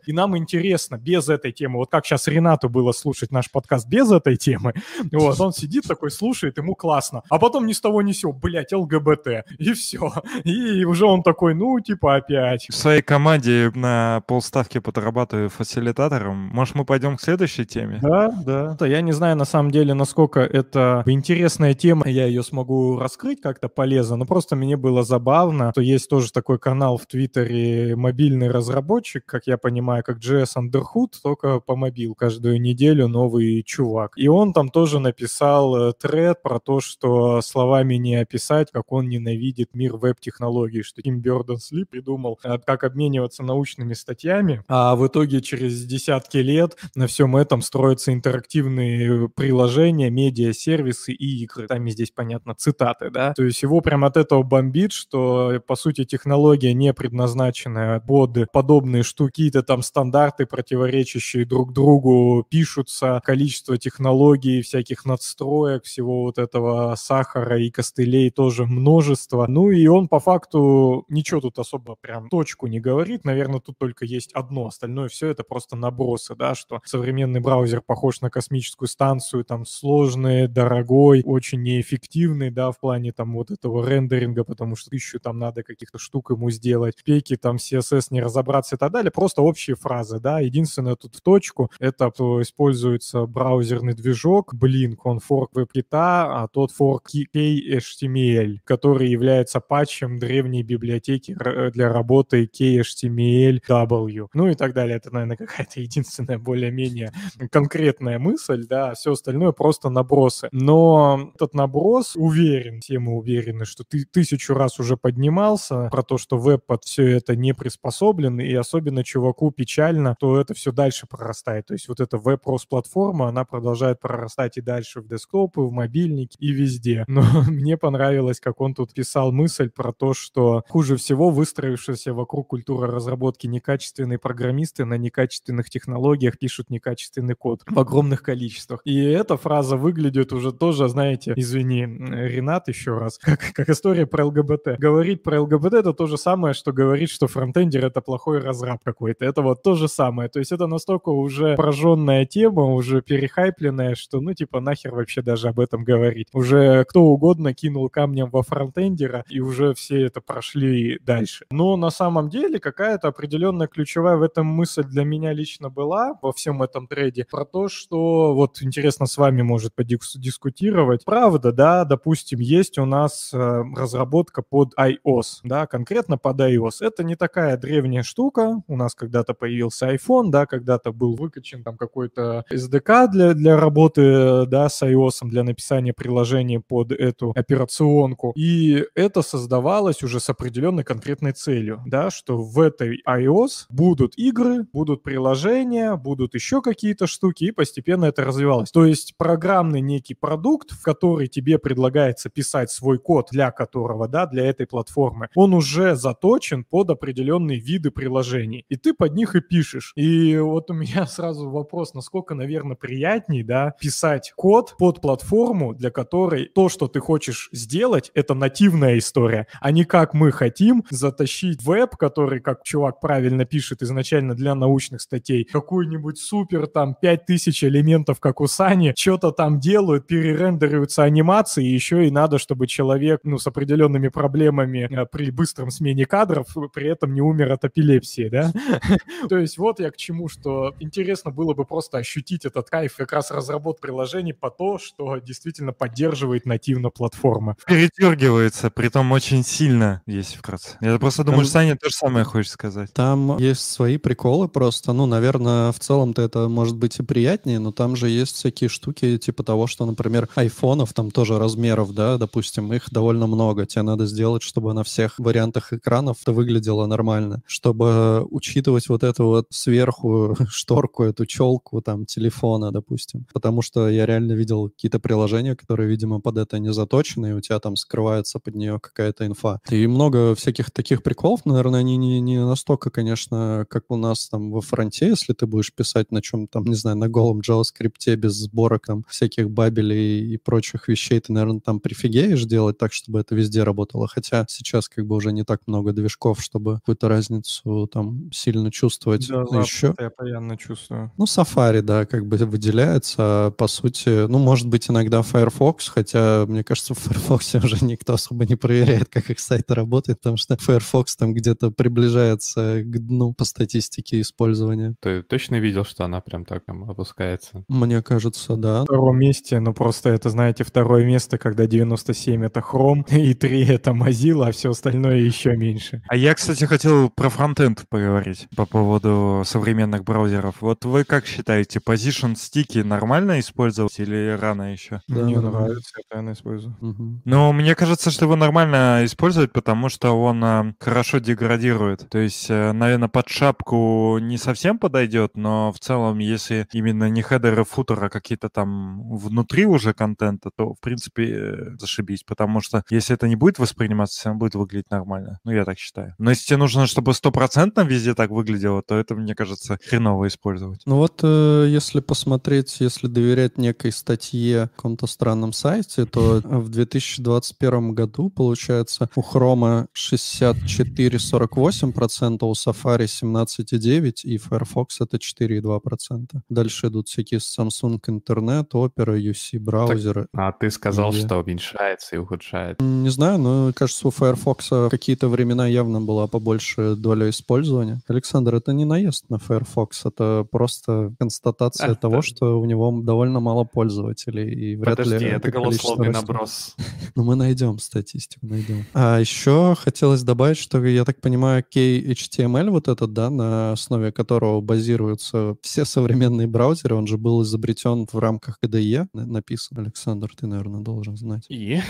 [0.07, 1.79] и нам интересно без этой темы.
[1.79, 4.75] Вот как сейчас Ренату было слушать наш подкаст без этой темы.
[5.13, 7.23] Вот, он сидит такой, слушает, ему классно.
[7.31, 9.45] А потом ни с того ни сего, блядь, ЛГБТ.
[9.59, 10.13] И все.
[10.45, 12.67] И уже он такой, ну, типа опять.
[12.69, 16.37] В своей команде на полставки подрабатываю фасилитатором.
[16.37, 17.99] Может, мы пойдем к следующей теме?
[18.03, 18.77] Да, да.
[18.79, 23.41] Да, Я не знаю, на самом деле, насколько это интересная тема, я ее смогу раскрыть
[23.41, 28.51] как-то полезно, но просто мне было забавно, что есть тоже такой канал в Твиттере мобильный
[28.51, 32.15] разработчик, как я понимаю, как JS Underhood, только по мобил.
[32.15, 34.13] Каждую неделю новый чувак.
[34.17, 39.09] И он там тоже написал э, тред про то, что словами не описать, как он
[39.09, 45.41] ненавидит мир веб-технологий, что Тим Бёрденс-Ли придумал, э, как обмениваться научными статьями, а в итоге
[45.41, 51.67] через десятки лет на всем этом строятся интерактивные приложения, медиа-сервисы и игры.
[51.67, 53.33] Там здесь, понятно, цитаты, да?
[53.35, 59.03] То есть его прям от этого бомбит, что, по сути, технология не предназначенная под подобные
[59.03, 66.95] штуки, какие-то там стандарты, противоречащие друг другу, пишутся, количество технологий, всяких надстроек, всего вот этого
[66.97, 69.47] сахара и костылей тоже множество.
[69.47, 73.27] Ну и он по факту ничего тут особо прям точку не говорит.
[73.27, 74.69] Наверное, тут только есть одно.
[74.69, 80.49] Остальное все это просто набросы, да, что современный браузер похож на космическую станцию, там сложный,
[80.49, 85.63] дорогой, очень неэффективный, да, в плане там вот этого рендеринга, потому что тысячу там надо
[85.63, 89.11] каких-то штук ему сделать, пеки там CSS не разобраться и так далее.
[89.11, 90.41] Просто общие фразы, да.
[90.41, 96.71] Единственное тут в точку, это что используется браузерный движок, Blink, он форк веб-кита, а тот
[96.73, 104.29] форк KHTML, который является патчем древней библиотеки р- для работы KHTML-W.
[104.35, 104.97] Ну и так далее.
[104.97, 107.13] Это, наверное, какая-то единственная более-менее
[107.51, 110.49] конкретная мысль, да, все остальное просто набросы.
[110.53, 116.19] Но этот наброс, уверен, все мы уверены, что ты тысячу раз уже поднимался про то,
[116.19, 121.07] что веб под все это не приспособлен, и особенно чуваку печально, то это все дальше
[121.07, 121.67] прорастает.
[121.67, 126.53] То есть вот эта веб-платформа, она продолжает прорастать и дальше в десктопы, в мобильники и
[126.53, 127.05] везде.
[127.09, 132.49] Но мне понравилось, как он тут писал мысль про то, что хуже всего выстроившаяся вокруг
[132.49, 138.83] культуры разработки некачественные программисты на некачественных технологиях пишут некачественный код в огромных количествах.
[138.85, 144.27] И эта фраза выглядит уже тоже, знаете, извини, Ренат еще раз, как, как история про
[144.27, 144.79] ЛГБТ.
[144.79, 149.25] Говорить про ЛГБТ это то же самое, что говорить, что фронтендер это плохой разраб какой-то.
[149.25, 150.29] Это вот то же самое.
[150.29, 155.49] То есть это настолько уже пораженная тема, уже перехайпленная, что ну типа нахер вообще даже
[155.49, 156.29] об этом говорить.
[156.33, 161.45] Уже кто угодно кинул камнем во фронтендера, и уже все это прошли дальше.
[161.51, 166.33] Но на самом деле какая-то определенная ключевая в этом мысль для меня лично была во
[166.33, 171.05] всем этом трейде про то, что вот интересно с вами может подискутировать.
[171.05, 176.77] Правда, да, допустим, есть у нас э, разработка под iOS, да, конкретно под iOS.
[176.81, 178.63] Это не такая древняя штука.
[178.67, 184.47] У нас когда-то появился iPhone, да, когда-то был выкачан там какой-то SDK для, для работы,
[184.47, 188.33] да, с iOS, для написания приложения под эту операционку.
[188.37, 194.67] И это создавалось уже с определенной конкретной целью, да, что в этой iOS будут игры,
[194.73, 198.71] будут приложения, будут еще какие-то штуки, и постепенно это развивалось.
[198.71, 204.27] То есть программный некий продукт, в который тебе предлагается писать свой код, для которого, да,
[204.27, 208.65] для этой платформы, он уже заточен под определенные виды приложений.
[208.69, 209.93] И ты под них и пишешь.
[209.97, 215.91] И вот у меня сразу вопрос, насколько, наверное, приятней, да, писать код под платформу, для
[215.91, 221.63] которой то, что ты хочешь сделать, это нативная история, а не как мы хотим затащить
[221.63, 228.21] веб, который, как чувак правильно пишет изначально для научных статей, какую-нибудь супер там 5000 элементов,
[228.21, 233.39] как у Сани, что-то там делают, перерендериваются анимации, и еще и надо, чтобы человек, ну,
[233.39, 238.53] с определенными проблемами э, при быстром смене кадров при этом не умер от эпилепсии, да?
[239.29, 243.13] То есть вот я к чему, что интересно было бы просто ощутить этот кайф как
[243.13, 247.57] раз разработки приложений по то, что действительно поддерживает нативно платформа.
[247.67, 250.77] Передергивается, притом очень сильно, есть вкратце.
[250.81, 252.93] Я просто думаю, что Саня то же самое хочет сказать.
[252.93, 254.93] Там есть свои приколы просто.
[254.93, 259.19] Ну, наверное, в целом-то это может быть и приятнее, но там же есть всякие штуки
[259.19, 263.67] типа того, что, например, айфонов там тоже размеров, да, допустим, их довольно много.
[263.67, 268.27] Тебе надо сделать, чтобы на всех вариантах экранов это выглядело нормально, чтобы
[268.57, 273.27] учитывать вот эту вот сверху шторку, эту челку там телефона, допустим.
[273.33, 277.41] Потому что я реально видел какие-то приложения, которые, видимо, под это не заточены, и у
[277.41, 279.61] тебя там скрывается под нее какая-то инфа.
[279.71, 284.51] И много всяких таких приколов, наверное, они не, не настолько, конечно, как у нас там
[284.51, 288.33] во фронте, если ты будешь писать на чем там, не знаю, на голом JavaScript без
[288.33, 293.35] сборок там всяких бабелей и прочих вещей, ты, наверное, там прифигеешь делать так, чтобы это
[293.35, 294.09] везде работало.
[294.09, 299.27] Хотя сейчас как бы уже не так много движков, чтобы какую-то разницу там сильно чувствовать.
[299.29, 299.95] Да, еще...
[299.99, 301.11] я постоянно чувствую.
[301.17, 306.47] Ну, Safari, да, как бы выделяется, а по сути, ну, может быть, иногда Firefox, хотя,
[306.47, 310.57] мне кажется, в Firefox уже никто особо не проверяет, как их сайты работают, потому что
[310.57, 314.95] Firefox там где-то приближается к дну по статистике использования.
[315.01, 317.65] Ты точно видел, что она прям так там опускается?
[317.69, 318.79] Мне кажется, да.
[318.81, 323.67] На втором месте, ну, просто это, знаете, второе место, когда 97— это Chrome, и 3—
[323.69, 326.03] это Mozilla, а все остальное еще меньше.
[326.09, 330.57] А я, кстати, хотел про фронтенд поговорить по поводу современных браузеров.
[330.61, 335.01] Вот вы как считаете, position стики нормально использовать или рано еще?
[335.09, 336.77] Да, Мне нравится, я постоянно использую.
[336.81, 337.23] Угу.
[337.25, 342.09] Ну, мне кажется, что его нормально использовать, потому что он а, хорошо деградирует.
[342.09, 347.23] То есть, а, наверное, под шапку не совсем подойдет, но в целом, если именно не
[347.23, 352.23] хедеры футера, а какие-то там внутри уже контента, то, в принципе, э, зашибись.
[352.25, 355.39] Потому что если это не будет восприниматься, все равно будет выглядеть нормально.
[355.45, 356.15] Ну, я так считаю.
[356.19, 360.81] Но если тебе нужно, чтобы стопроцентно везде так выглядело, то это, мне кажется, хреново использовать.
[360.87, 367.95] Ну вот, э, если посмотреть, если доверять некой статье каком-то странном сайте, то в 2021
[367.95, 376.27] году, получается, у Chrome 64-48%, у Safari 17,9% и Firefox это 4,2%.
[376.49, 380.27] Дальше идут всякие Samsung Internet, Opera, UC браузеры.
[380.35, 382.81] А ты сказал, И- что уменьшается и ухудшает.
[382.81, 388.01] Не знаю, но кажется, у Firefox какие-то времена явно была побольше доля использования.
[388.17, 392.23] Александр, это не наезд на Firefox, это просто констатация А, того, да.
[392.23, 396.75] что у него довольно мало пользователей, и вряд Подожди, ли это количество голословный наброс.
[397.15, 398.85] Ну, мы найдем статистику, найдем.
[398.93, 404.61] А еще хотелось добавить, что, я так понимаю, KHTML вот этот, да, на основе которого
[404.61, 409.79] базируются все современные браузеры, он же был изобретен в рамках KDE, на- написан.
[409.79, 411.47] Александр, ты, наверное, должен знать.
[411.49, 411.81] И?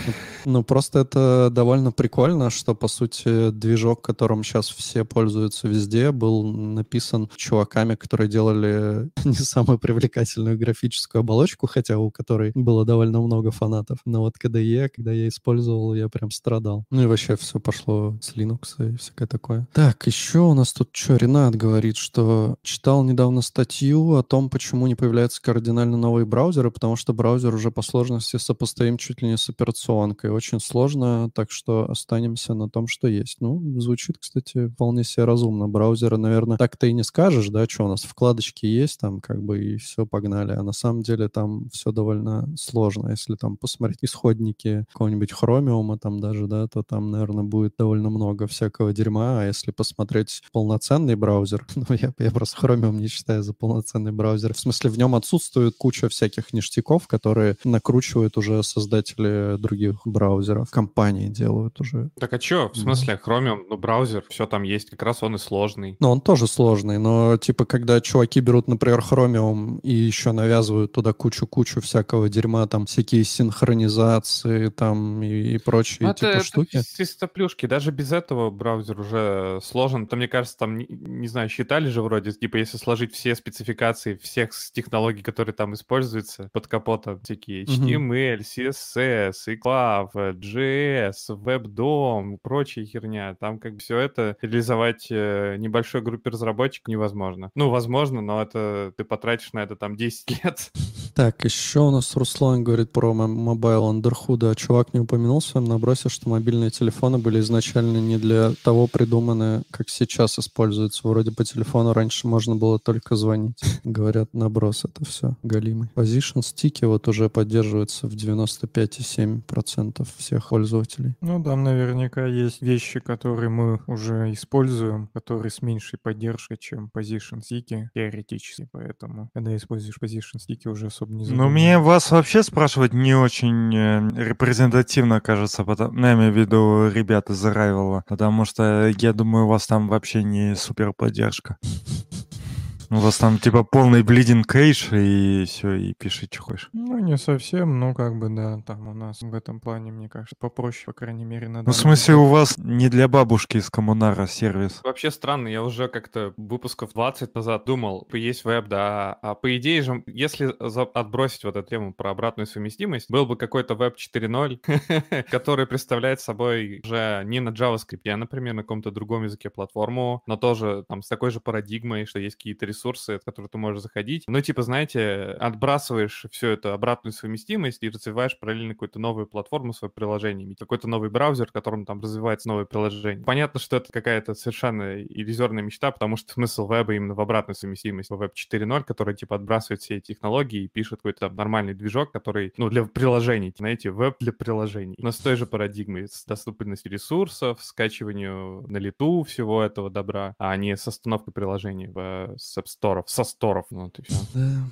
[0.45, 6.43] Ну, просто это довольно прикольно, что, по сути, движок, которым сейчас все пользуются везде, был
[6.43, 13.51] написан чуваками, которые делали не самую привлекательную графическую оболочку, хотя у которой было довольно много
[13.51, 13.99] фанатов.
[14.05, 16.85] Но вот KDE, когда я использовал, я прям страдал.
[16.91, 19.67] Ну и вообще все пошло с Linux и всякое такое.
[19.73, 24.87] Так, еще у нас тут что, Ренат говорит, что читал недавно статью о том, почему
[24.87, 29.37] не появляются кардинально новые браузеры, потому что браузер уже по сложности сопоставим чуть ли не
[29.37, 30.31] с операционкой.
[30.31, 33.37] Очень сложно, так что останемся на том, что есть.
[33.39, 35.67] Ну, звучит, кстати, вполне себе разумно.
[35.97, 39.63] Браузеры, наверное, так-то и не скажешь, да, что у нас вкладочки есть, там как бы
[39.63, 40.51] и все, погнали.
[40.51, 43.09] А на самом деле там все довольно сложно.
[43.09, 48.45] Если там посмотреть исходники какого-нибудь хромиума там даже, да, то там, наверное, будет довольно много
[48.45, 49.41] всякого дерьма.
[49.41, 54.53] А если посмотреть полноценный браузер, ну, я, я просто хромиум не считаю за полноценный браузер.
[54.53, 60.69] В смысле, в нем отсутствует куча всяких ништяков, которые накручивают уже создатели других браузеров.
[60.69, 62.11] Компании делают уже.
[62.19, 62.69] Так а чё?
[62.69, 65.86] В смысле, Chromium, ну, браузер, все там есть, как раз он и сложный.
[65.99, 71.13] Ну, он тоже сложный, но типа, когда чуваки берут, например, Chromium и еще навязывают туда
[71.13, 76.77] кучу-кучу всякого дерьма, там всякие синхронизации там и, и прочие Ну, типа это, штуки.
[76.77, 77.65] это чисто плюшки.
[77.65, 80.07] Даже без этого браузер уже сложен.
[80.07, 84.15] То, мне кажется, там, не, не знаю, считали же вроде, типа, если сложить все спецификации
[84.15, 87.65] всех технологий, которые там используются под капотом, всякие.
[87.65, 93.35] HTML, CSS, ECLAV, JS, WebDOM, прочая херня.
[93.39, 97.51] Там как бы все это реализовать э, небольшой группе разработчиков не невозможно.
[97.55, 100.71] Ну, возможно, но это ты потратишь на это там 10 лет.
[101.17, 104.53] Так, еще у нас Руслан говорит про mobile Underhood а.
[104.53, 109.63] Чувак не упомянул в своем набросе, что мобильные телефоны были изначально не для того придуманы,
[109.71, 111.07] как сейчас используются.
[111.07, 113.59] Вроде по телефону раньше можно было только звонить.
[113.83, 115.89] Говорят, наброс это все галимый.
[115.95, 121.15] Position sticky вот уже поддерживаются в 95,7% всех пользователей.
[121.21, 127.41] Ну, там наверняка есть вещи, которые мы уже используем, которые с меньшей поддержкой, чем Position
[127.41, 128.69] sticky теоретически.
[128.71, 133.75] Поэтому, когда используешь Position sticky, уже особо не Ну, мне вас вообще спрашивать не очень
[133.75, 139.13] э, репрезентативно кажется, потому, ну, я имею в виду ребят из Arrival, потому что я
[139.13, 141.57] думаю, у вас там вообще не супер поддержка.
[142.89, 146.69] У вас там типа полный bleeding кейш, и все, и пиши, что хочешь.
[146.71, 150.35] Ну, не совсем, но как бы, да, там у нас в этом плане, мне кажется,
[150.39, 154.25] попроще, по крайней мере, на Ну, в смысле, у вас не для бабушки из коммунара
[154.25, 154.79] сервис.
[154.85, 159.81] Вообще странно, я уже как-то выпусков 20 назад думал, есть веб, да, а по идее
[159.81, 160.55] же, если
[160.93, 166.79] отбросить вот эту тему про обратную совместимость, был бы какой-то веб 4.0, который представляет собой
[166.85, 171.09] уже не на JavaScript, а, например, на каком-то другом языке платформу, но тоже там с
[171.09, 172.76] такой же парадигмой, что есть какие-то ресурсы,
[173.17, 174.23] от которых ты можешь заходить.
[174.27, 179.91] Ну, типа, знаете, отбрасываешь всю эту обратную совместимость и развиваешь параллельно какую-то новую платформу, свое
[179.91, 183.23] приложение, какой-то новый браузер, в котором там развивается новое приложение.
[183.25, 188.13] Понятно, что это какая-то совершенно иллюзорная мечта, потому что смысл веба именно в обратной совместимости,
[188.13, 192.11] в веб 4.0, который, типа, отбрасывает все эти технологии и пишет какой-то там нормальный движок,
[192.11, 194.95] который, ну, для приложений, знаете, веб для приложений.
[194.99, 200.55] Но с той же парадигмой, с доступностью ресурсов, скачиванию на лету всего этого добра, а
[200.57, 202.35] не с остановкой приложений в,
[202.67, 203.65] сторов, со сторов.
[203.69, 204.19] Ну, вот и все.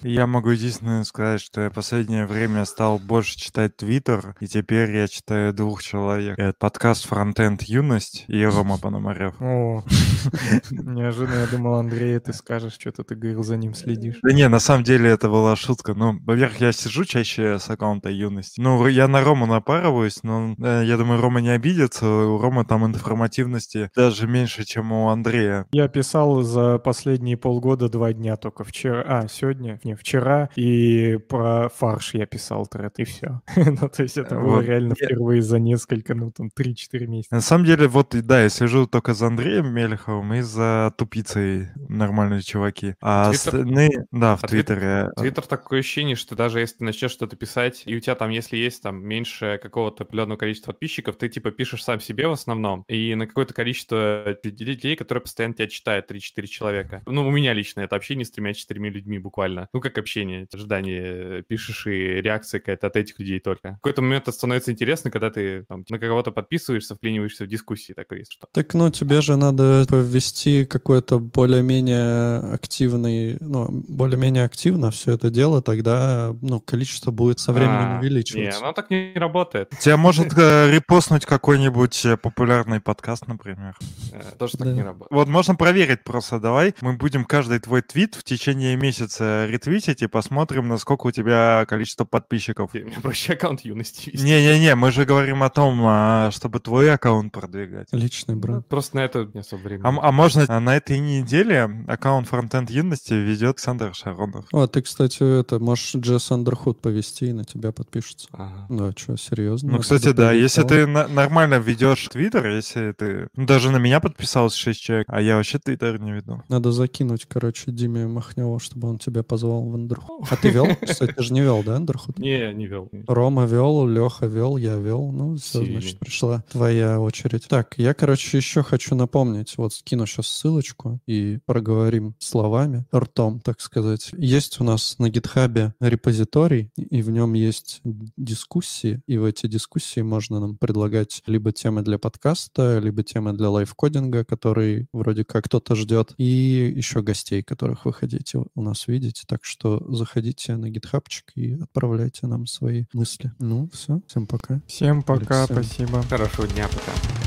[0.03, 5.07] Я могу единственное сказать, что я последнее время стал больше читать Твиттер, и теперь я
[5.07, 6.37] читаю двух человек.
[6.37, 9.35] Это подкаст «Фронтенд Юность» и Рома Пономарев.
[9.41, 9.83] О,
[10.71, 14.19] неожиданно я думал, Андрей, ты скажешь, что-то ты говорил, за ним следишь.
[14.21, 15.93] Да не, на самом деле это была шутка.
[15.93, 18.57] Ну, во-первых, я сижу чаще с аккаунта Юность.
[18.57, 22.07] Ну, я на Рому напарываюсь, но э, я думаю, Рома не обидится.
[22.07, 25.65] У Ромы там информативности даже меньше, чем у Андрея.
[25.71, 31.69] Я писал за последние полгода два дня только вчера, а, сегодня, не, вчера, и про
[31.69, 33.41] фарш я писал тред, и все.
[33.55, 37.35] ну, то есть это было реально впервые за несколько, ну, там, 3-4 месяца.
[37.35, 42.41] На самом деле, вот, да, я сижу только за Андреем Мелеховым и за тупицей нормальные
[42.41, 42.95] чуваки.
[43.01, 45.09] А остальные, да, в а Твиттере.
[45.17, 48.57] Твиттер такое ощущение, что даже если ты начнешь что-то писать, и у тебя там, если
[48.57, 53.15] есть там меньше какого-то определенного количества подписчиков, ты типа пишешь сам себе в основном, и
[53.15, 57.01] на какое-то количество людей, которые постоянно тебя читают, 3-4 человека.
[57.05, 59.67] Ну, у меня лично это общение с тремя-четырьмя людьми буквально.
[59.73, 63.73] Ну, как общение, ожидание, пишешь, и реакция какая-то от этих людей только.
[63.73, 67.93] В какой-то момент это становится интересно, когда ты там, на кого-то подписываешься, вклиниваешься в дискуссии,
[67.93, 68.47] такое есть что.
[68.51, 75.61] Так, ну, тебе же надо ввести какой-то более-менее активный, ну, более-менее активно все это дело,
[75.61, 78.59] тогда, ну, количество будет со временем а, увеличиваться.
[78.59, 79.71] Не, оно так не работает.
[79.79, 83.75] Тебя может э, репостнуть какой-нибудь э, популярный подкаст, например.
[84.11, 85.11] Э, тоже так не работает.
[85.11, 86.73] Вот можно проверить просто, давай.
[86.81, 92.05] Мы будем каждый твой твит в течение месяца ретвитить и посмотрим, насколько у тебя количество
[92.05, 92.71] подписчиков.
[92.73, 97.33] У меня проще аккаунт юности Не-не-не, мы же говорим о том, а, чтобы твой аккаунт
[97.33, 97.87] продвигать.
[97.91, 98.67] Личный бренд.
[98.67, 99.85] Просто на это не особо времени.
[99.85, 104.45] А, а можно а на этой неделе аккаунт фронтенд юности ведет Александр Шаронов.
[104.51, 108.27] О, ты, кстати, это, можешь Джесс Андерхуд повести и на тебя подпишется.
[108.31, 108.67] Ага.
[108.69, 109.71] Да, что, серьезно?
[109.71, 113.99] Ну, кстати, да, если ты на- нормально ведешь Твиттер, если ты ну, даже на меня
[113.99, 116.43] подписался 6 человек, а я вообще Твиттер не веду.
[116.47, 120.27] Надо закинуть, короче, Диме Махневу, чтобы он тебя позвал в Андерхуд.
[120.29, 120.67] А ты вел?
[120.81, 122.17] Кстати, ты же не вел, да, Андерхуд?
[122.19, 122.89] Не, не вел.
[123.07, 125.11] Рома вел, Леха вел, я вел.
[125.11, 127.47] Ну, все, значит, пришла твоя очередь.
[127.47, 129.53] Так, я, короче, еще хочу напомнить.
[129.57, 134.11] Вот скину сейчас ссылочку и проговорим словами, ртом, так сказать.
[134.17, 137.81] Есть у нас на гитхабе репозиторий, и в нем есть
[138.17, 143.49] дискуссии, и в эти дискуссии можно нам предлагать либо темы для подкаста, либо темы для
[143.49, 149.23] лайфкодинга, который вроде как кто-то ждет, и еще гостей, которых вы хотите у нас видеть.
[149.27, 153.31] Так что заходите на гитхабчик и отправляйте нам свои мысли.
[153.39, 154.01] Ну, все.
[154.07, 154.61] Всем пока.
[154.67, 155.45] Всем пока.
[155.45, 155.63] Всем.
[155.63, 156.03] Спасибо.
[156.03, 156.67] Хорошего дня.
[156.67, 157.24] Пока.